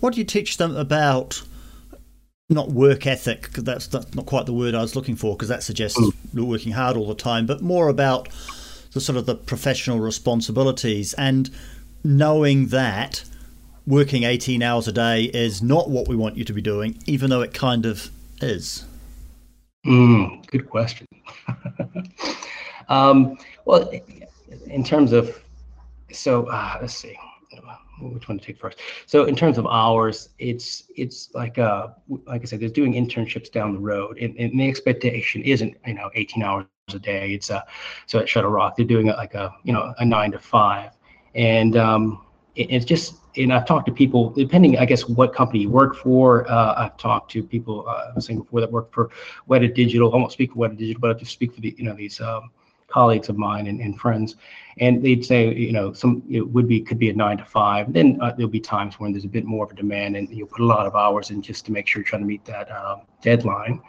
[0.00, 1.42] What do you teach them about?
[2.50, 5.62] Not work ethic because that's not quite the word I was looking for because that
[5.62, 6.12] suggests mm.
[6.34, 8.28] working hard all the time, but more about
[8.92, 11.48] the sort of the professional responsibilities and
[12.02, 13.24] knowing that
[13.86, 17.30] working 18 hours a day is not what we want you to be doing, even
[17.30, 18.10] though it kind of
[18.40, 18.84] is.
[19.86, 21.06] Mm, good question.
[22.88, 23.90] um, well,
[24.66, 25.40] in terms of,
[26.10, 27.16] so uh, let's see
[28.00, 28.78] which one to take first.
[29.06, 31.88] So in terms of hours, it's it's like uh
[32.26, 35.94] like I said, there's doing internships down the road, and, and the expectation isn't you
[35.94, 37.32] know 18 hours a day.
[37.34, 37.62] It's uh
[38.06, 40.92] so at Shuttlerock they're doing it like a you know a nine to five,
[41.34, 42.24] and um
[42.56, 45.96] it, it's just and I've talked to people depending I guess what company you work
[45.96, 46.50] for.
[46.50, 49.10] Uh, I've talked to people uh, I was saying before that work for
[49.48, 50.12] Weta Digital.
[50.12, 52.20] I won't speak for Weta Digital, but I just speak for the you know these.
[52.20, 52.50] Um,
[52.90, 54.36] colleagues of mine and, and friends,
[54.78, 57.92] and they'd say, you know, some it would be could be a nine to five.
[57.92, 60.48] Then uh, there'll be times when there's a bit more of a demand, and you'll
[60.48, 62.70] put a lot of hours in just to make sure you're trying to meet that
[62.70, 63.80] uh, deadline.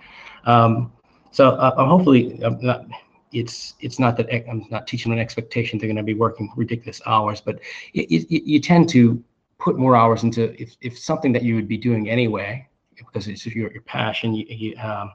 [0.45, 0.91] Um,
[1.31, 2.85] so uh, uh hopefully, I'm not,
[3.31, 7.01] it's it's not that I'm not teaching an expectation they're going to be working ridiculous
[7.05, 7.59] hours, but
[7.93, 9.23] it, it, you tend to
[9.57, 12.67] put more hours into if, if something that you would be doing anyway
[13.05, 15.11] because it's your, your passion you, you um,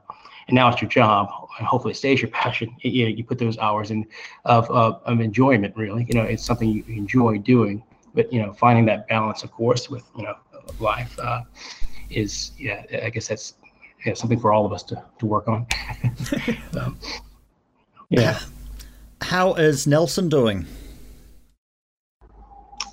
[0.47, 2.75] and now it's your job and hopefully it stays your passion.
[2.81, 4.05] You, know, you put those hours in
[4.45, 6.05] of, of, of enjoyment really.
[6.09, 9.89] You know it's something you enjoy doing but you know finding that balance of course
[9.89, 10.35] with you know
[10.79, 11.41] life uh,
[12.09, 13.53] is yeah i guess that's
[14.05, 15.65] yeah, something for all of us to, to work on.
[16.79, 16.97] Um,
[18.09, 18.39] yeah.
[19.21, 20.65] How is nelson doing?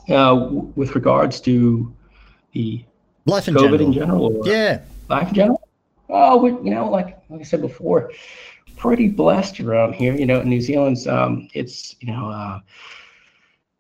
[0.09, 1.95] Uh, with regards to
[2.53, 2.85] the
[3.27, 3.81] life in COVID general.
[3.81, 4.43] in general?
[4.45, 5.69] yeah, life in general.
[6.09, 8.13] Oh, we, you know, like like I said before,
[8.77, 10.15] pretty blessed around here.
[10.15, 12.61] You know, in New Zealand's um, it's you know, uh,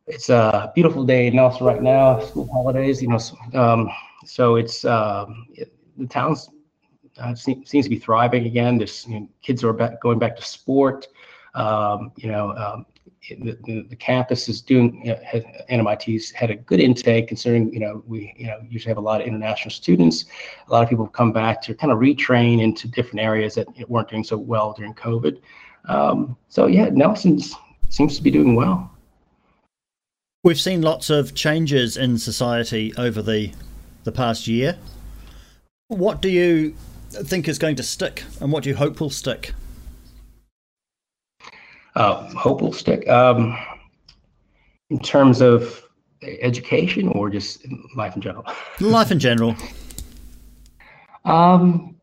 [0.06, 2.20] it's a beautiful day in Nelson right now.
[2.20, 3.90] School holidays, you know, so, um,
[4.24, 6.48] so it's um, it, the town's
[7.18, 8.78] uh, seems to be thriving again.
[8.78, 11.06] There's you know, kids are back, going back to sport.
[11.54, 12.86] Um, you know, um,
[13.28, 18.02] the, the, campus is doing you know, NMIT's had a good intake considering you know
[18.06, 20.26] we you know usually have a lot of international students.
[20.68, 23.66] A lot of people have come back to kind of retrain into different areas that
[23.88, 25.40] weren't doing so well during COVID.
[25.86, 27.40] Um, so yeah Nelson
[27.88, 28.90] seems to be doing well.
[30.42, 33.52] We've seen lots of changes in society over the
[34.04, 34.76] the past year.
[35.88, 36.74] What do you
[37.10, 39.54] think is going to stick and what do you hope will stick
[41.96, 43.08] uh, hope will stick.
[43.08, 43.56] Um,
[44.90, 45.82] in terms of
[46.22, 48.44] education or just life in general?
[48.80, 49.54] Life in general.
[51.24, 51.96] um,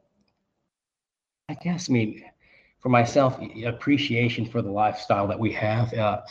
[1.50, 1.90] I guess.
[1.90, 2.24] I mean,
[2.80, 5.94] for myself, appreciation for the lifestyle that we have.
[5.94, 6.22] Uh,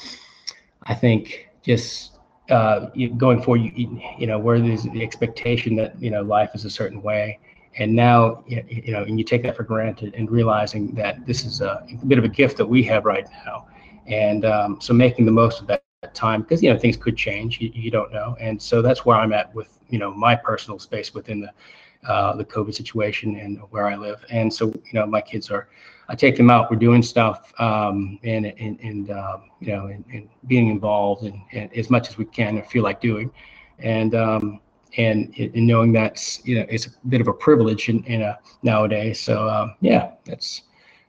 [0.85, 2.87] I think just uh,
[3.17, 6.71] going forward, you, you know, where there's the expectation that you know life is a
[6.71, 7.39] certain way,
[7.79, 11.61] and now you know and you take that for granted and realizing that this is
[11.61, 13.66] a, bit of a gift that we have right now.
[14.07, 17.61] And um, so making the most of that time because you know things could change
[17.61, 18.37] you, you, don't know.
[18.41, 22.35] And so that's where i'm at with you know my personal space within the uh,
[22.35, 24.25] the covid situation and where i live.
[24.31, 25.68] And so you know my kids are
[26.09, 30.05] i take them out we're doing stuff um, and and, and um, you know and,
[30.12, 33.31] and, being involved and, and, as much as we can and feel like doing.
[33.79, 34.61] And um,
[34.97, 38.38] and, and knowing that's you know it's a bit of a privilege in, in a
[38.62, 39.20] nowadays.
[39.20, 40.62] So um, yeah, that's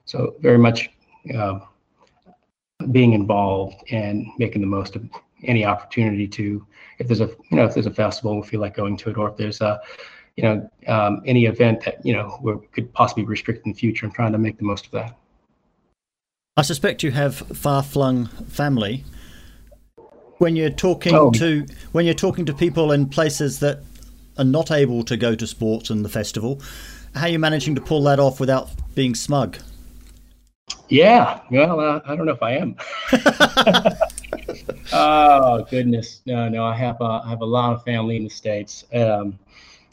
[0.04, 0.90] so very much
[1.34, 1.60] uh,
[2.90, 5.08] being involved and making the most of
[5.44, 6.64] any opportunity to
[6.98, 9.16] if there's a you know if there's a festival we feel like going to it
[9.16, 9.80] or if there's a
[10.36, 14.06] you know um, any event that you know we could possibly restrict in the future
[14.06, 15.16] and trying to make the most of that.
[16.56, 19.04] I suspect you have far-flung family
[20.42, 21.30] when you're talking oh.
[21.30, 23.78] to when you're talking to people in places that
[24.36, 26.60] are not able to go to sports and the festival,
[27.14, 29.56] how are you managing to pull that off without being smug?
[30.88, 32.74] Yeah, well, uh, I don't know if I am.
[34.92, 38.30] oh goodness, no, no, I have uh, I have a lot of family in the
[38.30, 39.38] states, um,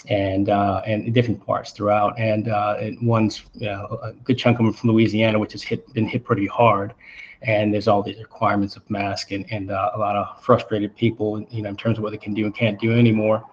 [0.07, 4.59] and uh, and different parts throughout, and, uh, and one's you know, a good chunk
[4.59, 6.95] of them from Louisiana, which has hit been hit pretty hard,
[7.41, 11.41] and there's all these requirements of mask and, and uh, a lot of frustrated people
[11.49, 13.43] you know in terms of what they can do and can't do anymore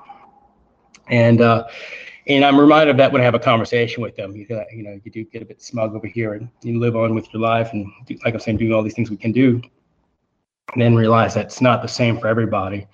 [1.08, 1.66] and uh,
[2.28, 4.34] and I'm reminded of that when I have a conversation with them.
[4.34, 7.14] You, you know, you do get a bit smug over here, and you live on
[7.14, 9.62] with your life, and do, like I'm saying, doing all these things we can do,
[10.72, 12.86] and then realize that's not the same for everybody.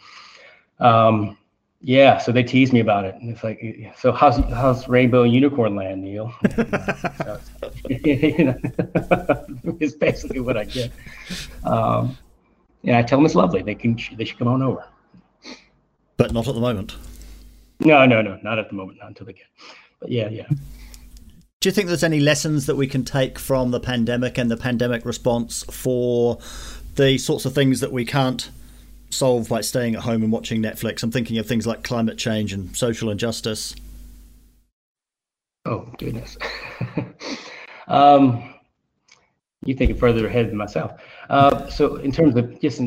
[0.81, 1.39] Um,
[1.85, 3.17] yeah, so they tease me about it.
[3.17, 3.61] And it's like,
[3.99, 6.33] so how's how's Rainbow Unicorn Land, Neil?
[9.81, 10.93] it's basically what I get.
[11.65, 12.17] Um,
[12.85, 13.63] and I tell them it's lovely.
[13.63, 14.85] They can they should come on over.
[16.17, 16.97] But not at the moment.
[17.81, 18.99] No, no, no, not at the moment.
[18.99, 19.47] Not until they get.
[19.99, 20.47] But yeah, yeah.
[21.61, 24.57] Do you think there's any lessons that we can take from the pandemic and the
[24.57, 26.39] pandemic response for
[26.95, 28.51] the sorts of things that we can't
[29.13, 31.03] solve by staying at home and watching Netflix.
[31.03, 33.75] I'm thinking of things like climate change and social injustice.
[35.65, 36.37] Oh goodness.
[37.89, 38.53] um,
[39.65, 41.01] you think it further ahead than myself.
[41.31, 42.81] Uh, so in terms of just,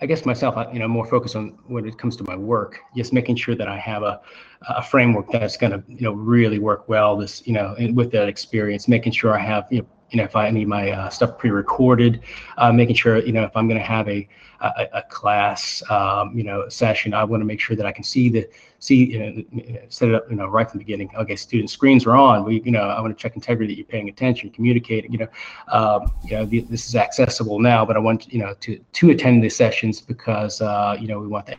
[0.00, 2.78] I guess myself, I, you know, more focused on when it comes to my work,
[2.96, 4.20] just making sure that I have a,
[4.68, 7.16] a framework that's going to, you know, really work well.
[7.16, 10.36] This, you know, with that experience, making sure I have, you know, you know, if
[10.36, 12.20] I need my uh, stuff pre-recorded,
[12.58, 14.28] uh, making sure, you know, if I'm going to have a,
[14.60, 18.04] a, a class, um, you know, session, I want to make sure that I can
[18.04, 18.46] see the,
[18.78, 21.10] see, you know, set it up, you know, right from the beginning.
[21.16, 22.44] Okay, student screens are on.
[22.44, 25.10] We, you know, I want to check integrity that you're paying attention, communicating.
[25.12, 25.28] You know,
[25.68, 29.10] um, you know, the, this is accessible now, but I want you know to to
[29.10, 31.58] attend the sessions because uh, you know we want that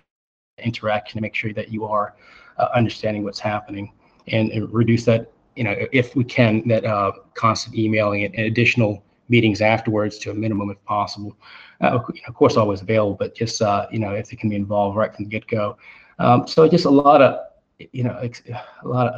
[0.60, 2.16] interaction to make sure that you are
[2.58, 3.92] uh, understanding what's happening
[4.28, 5.32] and, and, reduce that.
[5.56, 10.34] You know, if we can, that uh, constant emailing and, additional meetings afterwards to a
[10.34, 11.36] minimum if possible.
[11.82, 14.98] Uh, of course, always available, but just uh, you know, if they can be involved
[14.98, 15.78] right from the get-go.
[16.20, 17.40] Um, so just a lot of,
[17.92, 18.30] you know,
[18.84, 19.14] a lot of,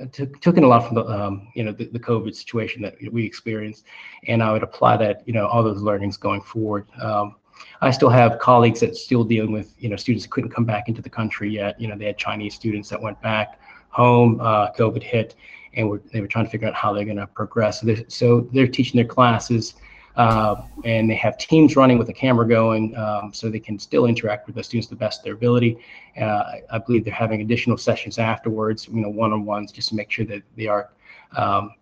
[0.00, 2.82] uh, took, took in a lot from the, um, you know, the, the, COVID situation
[2.82, 3.84] that we experienced,
[4.26, 6.86] and I would apply that, you know, all those learnings going forward.
[7.00, 7.36] Um,
[7.80, 10.88] I still have colleagues that still dealing with, you know, students that couldn't come back
[10.88, 11.80] into the country yet.
[11.80, 15.36] You know, they had Chinese students that went back home, uh, COVID hit,
[15.76, 17.80] and were, they were trying to figure out how they're going to progress.
[17.80, 19.74] So they're, so they're teaching their classes
[20.16, 24.06] uh, and they have teams running with a camera going um, so they can still
[24.06, 25.78] interact with the students the best of their ability.
[26.20, 30.24] Uh, I believe they're having additional sessions afterwards, you know, one-on-ones just to make sure
[30.26, 30.90] that they are
[31.36, 31.74] um,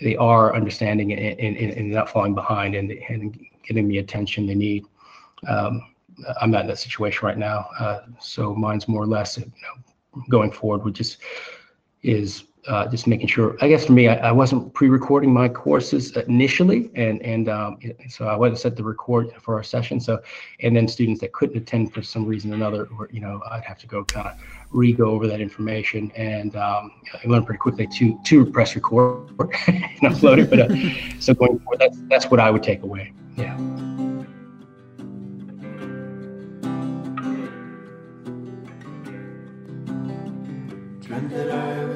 [0.00, 4.54] they are understanding and, and, and, not falling behind and, and getting the attention they
[4.54, 4.84] need.
[5.48, 5.94] Um,
[6.40, 10.22] I'm not in that situation right now, uh, so mine's more or less, you know,
[10.30, 11.18] going forward, which just
[12.02, 13.56] is uh, just making sure.
[13.60, 17.78] I guess for me, I, I, wasn't pre-recording my courses initially, and and um,
[18.08, 20.00] so I wasn't set to record for our session.
[20.00, 20.20] So,
[20.60, 23.64] and then students that couldn't attend for some reason or another, or, you know, I'd
[23.64, 24.34] have to go kind of
[24.70, 29.30] re-go over that information, and um, I learned pretty quickly to to press record
[29.66, 30.50] and upload it.
[30.50, 33.12] But uh, so going forward, that's that's what I would take away.
[33.36, 33.87] Yeah.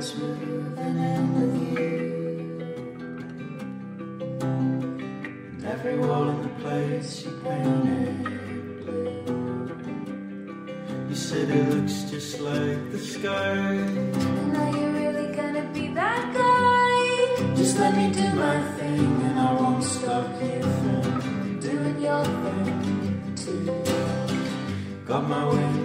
[0.02, 1.96] That I was moving in with you.
[5.52, 8.24] And every wall in the place you painted
[8.84, 9.70] blue.
[11.08, 13.54] You said it looks just like the sky.
[13.54, 17.54] And are you really gonna be that guy?
[17.54, 23.34] Just let me do my thing and I won't stop you from doing your thing
[23.36, 23.66] too.
[25.06, 25.81] Got my wingman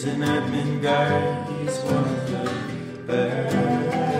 [0.00, 4.19] He's an admin guy, he's one of the best.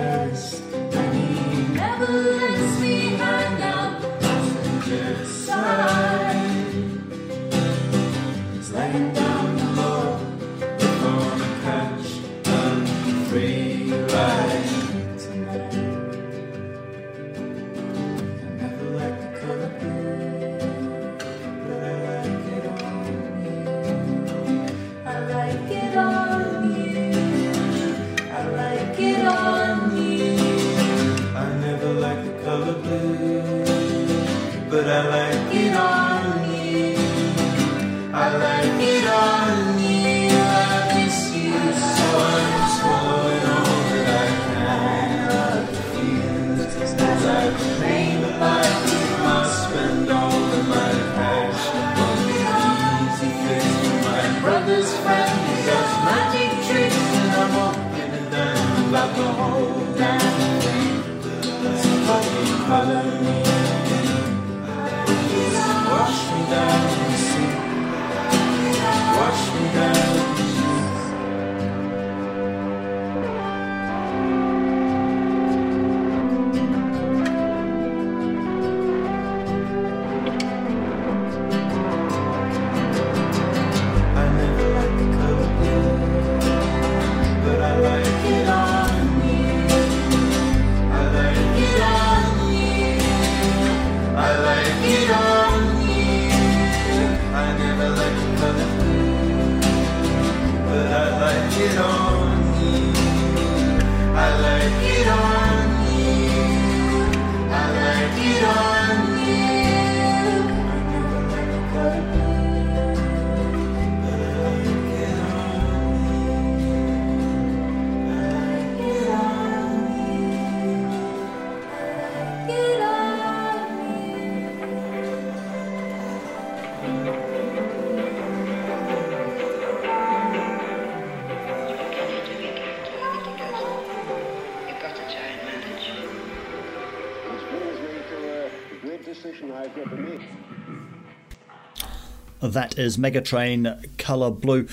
[142.50, 144.66] That is Megatrain Colour Blue.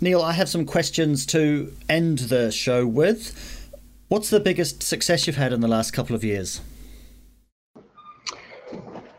[0.00, 3.68] Neil, I have some questions to end the show with.
[4.08, 6.60] What's the biggest success you've had in the last couple of years?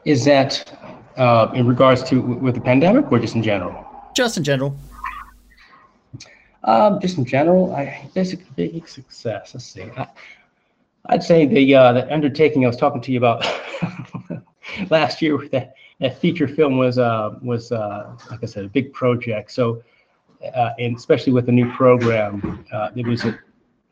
[0.05, 0.77] Is that
[1.17, 3.85] uh, in regards to with the pandemic or just in general?
[4.15, 4.77] Just in general.
[6.63, 9.51] Um, just in general, I a big success.
[9.53, 9.89] Let's see.
[9.97, 10.07] I,
[11.11, 13.45] would say the uh, the undertaking I was talking to you about
[14.89, 18.69] last year with that, that feature film was uh, was uh, like I said a
[18.69, 19.51] big project.
[19.51, 19.83] So
[20.53, 23.39] uh, and especially with the new program, uh, it was a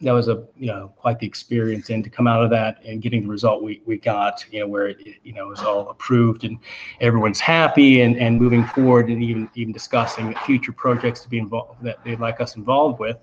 [0.01, 1.89] that was a you know quite the experience.
[1.89, 4.67] And to come out of that and getting the result we, we got you know
[4.67, 6.59] where it you know was all approved and
[6.99, 11.81] everyone's happy and, and moving forward and even even discussing future projects to be involved
[11.81, 13.17] that they'd like us involved with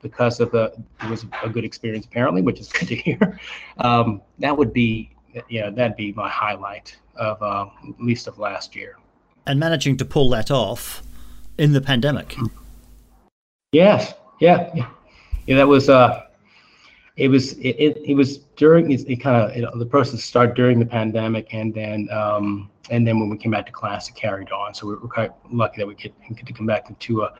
[0.00, 0.72] because of the
[1.02, 3.38] it was a good experience apparently which is good to hear.
[3.78, 5.14] Um, that would be
[5.50, 8.96] know that'd be my highlight of uh, at least of last year.
[9.46, 11.02] And managing to pull that off
[11.58, 12.36] in the pandemic.
[13.72, 14.14] Yes.
[14.40, 14.88] Yeah, yeah.
[15.46, 16.24] Yeah, that was uh,
[17.16, 20.22] it was it, it, it was during it, it kind of you know, the process
[20.22, 24.08] started during the pandemic and then um, and then when we came back to class
[24.08, 24.74] it carried on.
[24.74, 27.36] So we were quite lucky that we get, get to come back to uh,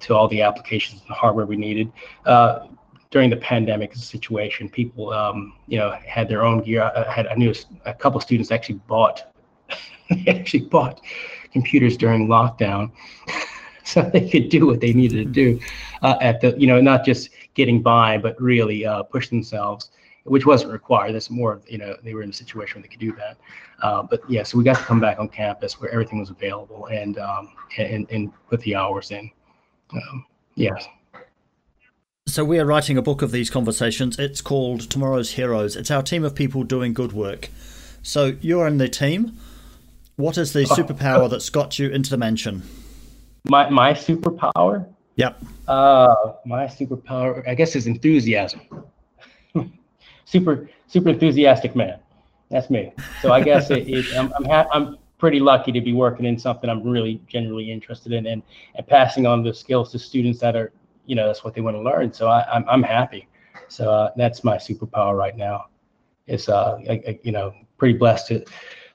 [0.00, 1.90] to all the applications and hardware we needed.
[2.26, 2.68] Uh,
[3.10, 7.34] during the pandemic situation people um, you know had their own gear I had I
[7.34, 7.54] knew
[7.86, 9.32] a couple students actually bought
[10.26, 11.00] actually bought
[11.52, 12.90] computers during lockdown
[13.88, 15.60] so they could do what they needed to do
[16.02, 19.90] uh, at the, you know, not just getting by, but really uh, push themselves,
[20.24, 21.14] which wasn't required.
[21.14, 23.38] That's more, you know, they were in a situation where they could do that.
[23.82, 26.86] Uh, but yeah, so we got to come back on campus where everything was available
[26.86, 29.30] and um, and, and put the hours in.
[29.92, 30.86] Um, yes.
[32.28, 34.18] So we are writing a book of these conversations.
[34.18, 35.76] It's called Tomorrow's Heroes.
[35.76, 37.48] It's our team of people doing good work.
[38.02, 39.38] So you're in the team.
[40.16, 40.74] What is the oh.
[40.76, 42.64] superpower that's got you into the mansion?
[43.48, 44.86] My my superpower.
[45.16, 45.42] Yep.
[45.66, 46.14] Uh,
[46.44, 48.60] my superpower, I guess, is enthusiasm.
[50.26, 51.98] super super enthusiastic man.
[52.50, 52.92] That's me.
[53.22, 56.38] So I guess it, it, I'm I'm, ha- I'm pretty lucky to be working in
[56.38, 58.42] something I'm really genuinely interested in and
[58.74, 60.72] and passing on the skills to students that are
[61.08, 62.12] you know that's what they want to learn.
[62.12, 63.28] So I, I'm I'm happy.
[63.68, 65.66] So uh, that's my superpower right now.
[66.26, 68.44] It's uh I, I, you know pretty blessed to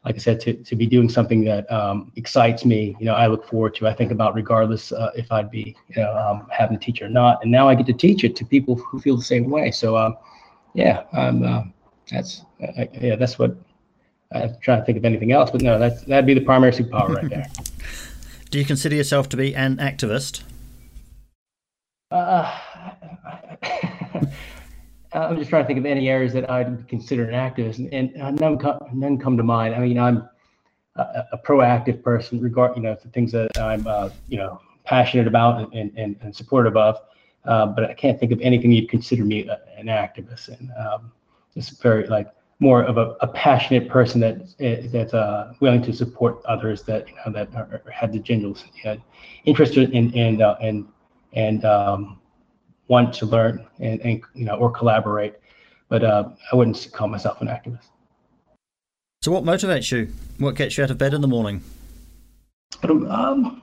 [0.05, 3.27] like I said, to, to be doing something that um, excites me, you know, I
[3.27, 3.87] look forward to.
[3.87, 7.07] I think about regardless uh, if I'd be, you know, um, having to teach or
[7.07, 7.41] not.
[7.41, 9.71] And now I get to teach it to people who feel the same way.
[9.71, 10.17] So, um,
[10.73, 11.63] yeah, I'm uh,
[12.11, 13.55] that's yeah, that's what
[14.33, 15.51] I'm trying to think of anything else.
[15.51, 17.45] But no, that's that'd be the primary superpower right there.
[18.49, 20.43] Do you consider yourself to be an activist?
[22.13, 22.59] Uh,
[25.13, 28.21] I'm just trying to think of any areas that I'd consider an activist, and, and
[28.21, 29.73] uh, none, come, none come to mind.
[29.73, 30.29] I mean, I'm
[30.95, 35.27] a, a proactive person regard, you know, the things that I'm, uh, you know, passionate
[35.27, 36.99] about and, and, and supportive of.
[37.45, 40.49] Uh, but I can't think of anything you'd consider me a, an activist.
[40.49, 41.11] And um,
[41.55, 42.27] just very like
[42.59, 47.07] more of a, a passionate person that eh, that's uh, willing to support others that
[47.09, 48.55] you know that are, had the genuine
[49.45, 50.87] interest in and uh, and
[51.33, 52.19] and um,
[52.87, 55.35] want to learn and, and you know or collaborate.
[55.89, 57.89] But uh, I wouldn't call myself an activist.
[59.21, 60.11] So, what motivates you?
[60.37, 61.61] What gets you out of bed in the morning?
[62.83, 63.61] Um,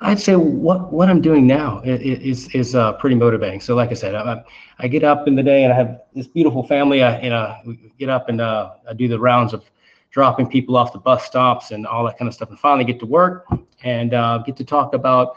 [0.00, 3.60] I'd say what what I'm doing now is is uh, pretty motivating.
[3.60, 4.44] So, like I said, I,
[4.78, 7.02] I get up in the day and I have this beautiful family.
[7.02, 7.56] I you know
[7.98, 9.64] get up and uh, I do the rounds of
[10.10, 13.00] dropping people off the bus stops and all that kind of stuff, and finally get
[13.00, 13.46] to work
[13.82, 15.36] and uh, get to talk about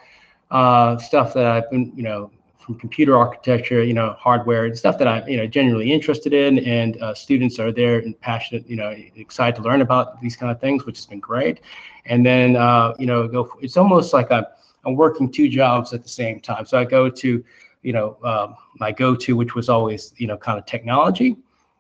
[0.52, 4.98] uh, stuff that I've been, you know, from computer architecture, you know, hardware and stuff
[5.00, 6.60] that I'm, you know, genuinely interested in.
[6.60, 10.52] And uh, students are there and passionate, you know, excited to learn about these kind
[10.52, 11.62] of things, which has been great.
[12.06, 13.52] And then, uh, you know, go.
[13.62, 14.46] It's almost like I'm,
[14.86, 16.66] I'm working two jobs at the same time.
[16.66, 17.44] So I go to,
[17.82, 21.38] you know, um, my go-to, which was always, you know, kind of technology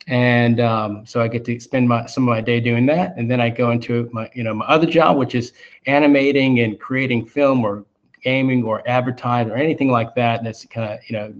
[0.09, 3.29] and um, so I get to spend my some of my day doing that, and
[3.29, 5.53] then I go into my you know my other job, which is
[5.85, 7.85] animating and creating film or
[8.21, 11.33] gaming or advertising or anything like that that's kind of you know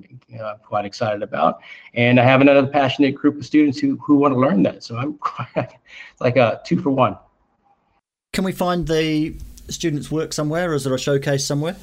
[0.44, 1.60] uh, quite excited about
[1.94, 4.98] and i have another passionate group of students who who want to learn that so
[4.98, 5.70] i'm quite
[6.20, 7.18] like a two for one
[8.34, 9.36] can we find the
[9.70, 11.76] students work somewhere or is there a showcase somewhere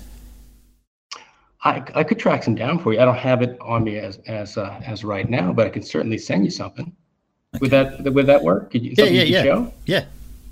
[1.63, 3.01] I, I could track some down for you.
[3.01, 5.83] I don't have it on me as as uh, as right now, but I can
[5.83, 6.95] certainly send you something.
[7.57, 7.61] Okay.
[7.61, 8.71] Would that would that work?
[8.71, 9.43] Could you, yeah, yeah, yeah.
[9.43, 9.73] Show?
[9.87, 10.05] Yeah.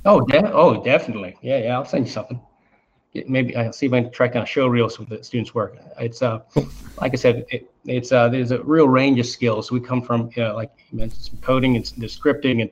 [0.06, 1.36] Oh, de- oh, definitely.
[1.40, 1.74] Yeah, yeah.
[1.76, 2.40] I'll send you something
[3.26, 5.76] maybe I'll see if I can track down show reels with the students' work.
[5.98, 6.40] It's uh,
[7.00, 9.70] like I said, it, it's uh, there's a real range of skills.
[9.70, 12.70] We come from, you know, like you mentioned, some coding and the scripting, and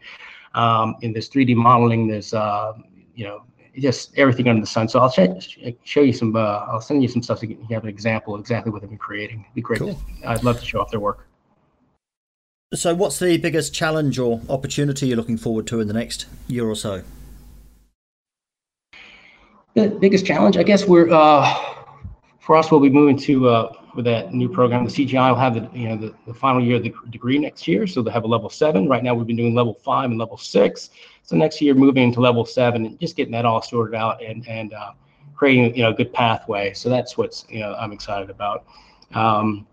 [0.54, 2.08] Um, and there's 3D modeling.
[2.08, 2.72] There's uh,
[3.14, 3.44] you know
[3.78, 4.88] just everything under the sun.
[4.88, 6.36] So I'll sh- show you some.
[6.36, 8.90] Uh, I'll send you some stuff so you have an example of exactly what they've
[8.90, 9.40] been creating.
[9.40, 9.78] It'd be great.
[9.78, 9.98] Cool.
[10.26, 11.26] I'd love to show off their work.
[12.74, 16.66] So, what's the biggest challenge or opportunity you're looking forward to in the next year
[16.66, 17.02] or so?
[19.74, 21.54] The biggest challenge, I guess, we're uh,
[22.40, 22.70] for us.
[22.70, 24.84] We'll be moving to uh, with that new program.
[24.84, 27.66] The CGI will have the you know the, the final year of the degree next
[27.66, 28.86] year, so they'll have a level seven.
[28.86, 30.90] Right now, we've been doing level five and level six.
[31.22, 34.46] So next year, moving into level seven and just getting that all sorted out and
[34.46, 34.92] and uh,
[35.34, 36.74] creating you know a good pathway.
[36.74, 38.66] So that's what's you know I'm excited about.
[39.14, 39.66] Um,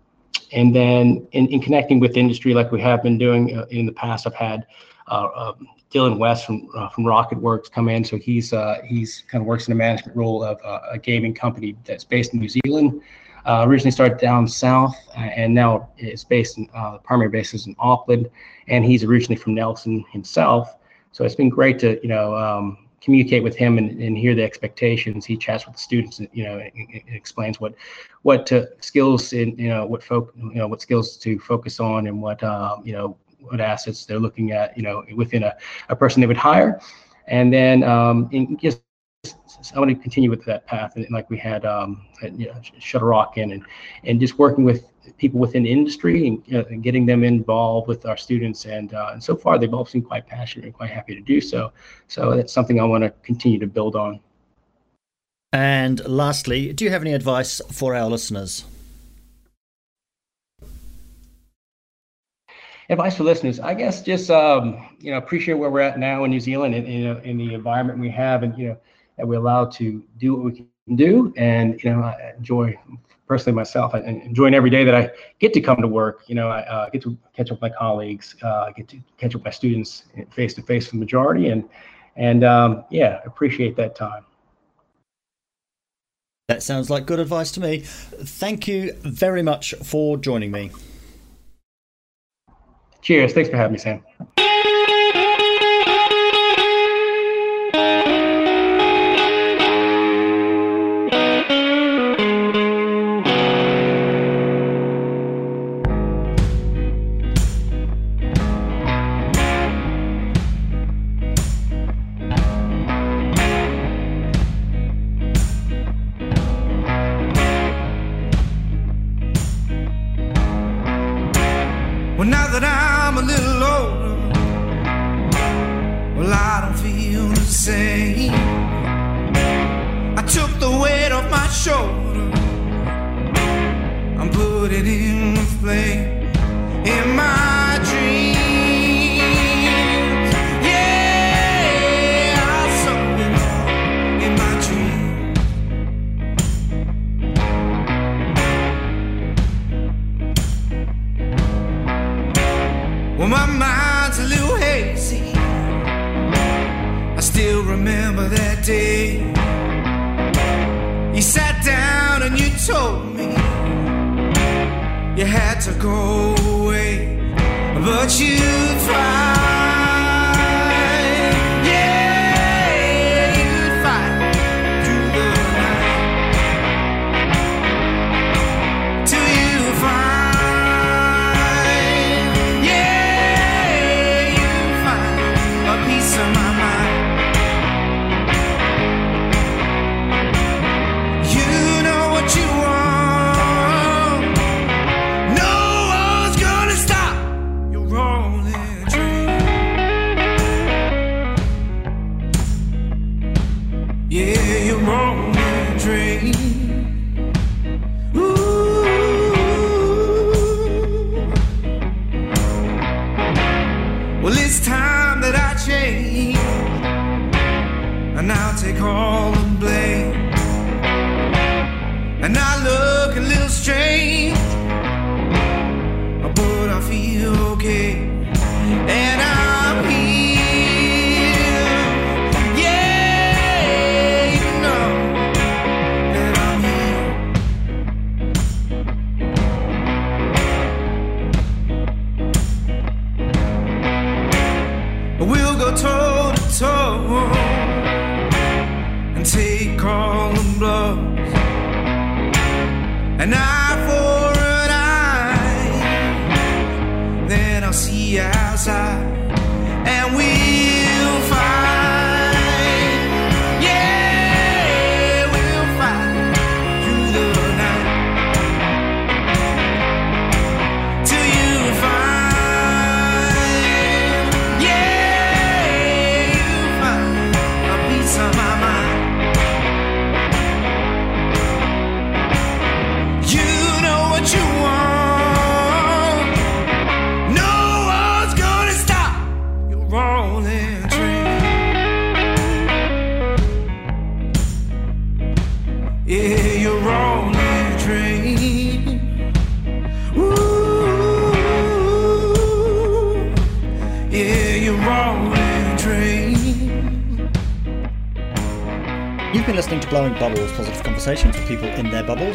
[0.52, 3.92] and then in, in connecting with industry like we have been doing uh, in the
[3.92, 4.66] past, I've had
[5.08, 5.52] uh, uh,
[5.90, 8.04] Dylan West from uh, from RocketWerkz come in.
[8.04, 11.34] So he's uh, he's kind of works in a management role of uh, a gaming
[11.34, 13.02] company that's based in New Zealand.
[13.46, 18.30] originally started down south, and now is based in the primary base is in Auckland.
[18.68, 20.76] And he's originally from Nelson himself.
[21.12, 24.44] So it's been great to you know um, communicate with him and, and hear the
[24.44, 25.24] expectations.
[25.24, 27.74] He chats with the students, you know, and, and explains what
[28.22, 32.22] what skills and you know what folk you know what skills to focus on and
[32.22, 35.56] what um, you know what assets they're looking at you know within a,
[35.88, 36.80] a person they would hire,
[37.26, 38.82] and then um, and just
[39.74, 42.54] I want to continue with that path, and like we had um, at, you know,
[42.78, 43.62] Shuttlerock and
[44.04, 44.84] and just working with
[45.18, 48.64] people within the industry and, you know, and getting them involved with our students.
[48.64, 51.40] And, uh, and so far, they've all seemed quite passionate and quite happy to do
[51.40, 51.72] so.
[52.08, 54.20] So that's something I want to continue to build on.
[55.52, 58.64] And lastly, do you have any advice for our listeners?
[62.90, 66.30] Advice for listeners, I guess, just um, you know, appreciate where we're at now in
[66.32, 68.76] New Zealand and you know, in the environment we have, and you know,
[69.16, 70.52] that we're allowed to do what we
[70.86, 72.76] can do, and you know, I enjoy
[73.28, 76.24] personally myself, I enjoying every day that I get to come to work.
[76.26, 79.36] You know, I uh, get to catch up with my colleagues, uh, get to catch
[79.36, 81.68] up with my students face to face for the majority, and
[82.16, 84.24] and um, yeah, appreciate that time.
[86.48, 87.82] That sounds like good advice to me.
[87.84, 90.72] Thank you very much for joining me.
[93.02, 93.32] Cheers.
[93.32, 94.02] Thanks for having me, Sam.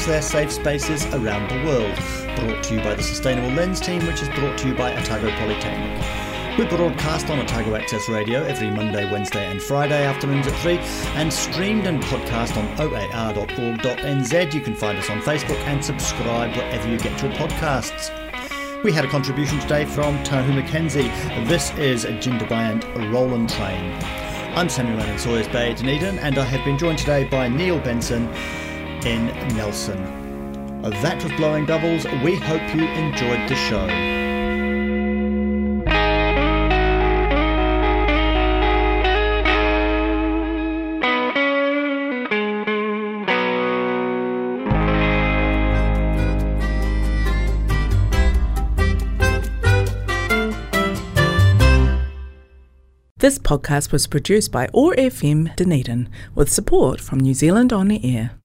[0.06, 1.95] Their safe spaces around the world.
[2.39, 5.32] Brought to you by the Sustainable Lens team, which is brought to you by Otago
[5.32, 6.60] Polytechnic.
[6.60, 10.78] We broadcast on Otago Access Radio every Monday, Wednesday, and Friday afternoons at 3,
[11.16, 14.53] and streamed and podcast on oar.org.nz.
[14.53, 18.12] You can find us on Facebook and subscribe wherever you get your podcasts.
[18.84, 21.10] We had a contribution today from Tahu McKenzie.
[21.47, 23.97] This is Jindabyant Roland Train.
[24.56, 28.32] I'm Samuel Lennon Sawyers Bay, Dunedin, and I have been joined today by Neil Benson
[29.06, 30.82] in Nelson.
[30.82, 32.06] That was Blowing Bubbles.
[32.24, 33.86] We hope you enjoyed the show.
[53.18, 58.03] This podcast was produced by OAR FM Dunedin with support from New Zealand On the
[58.03, 58.39] Air.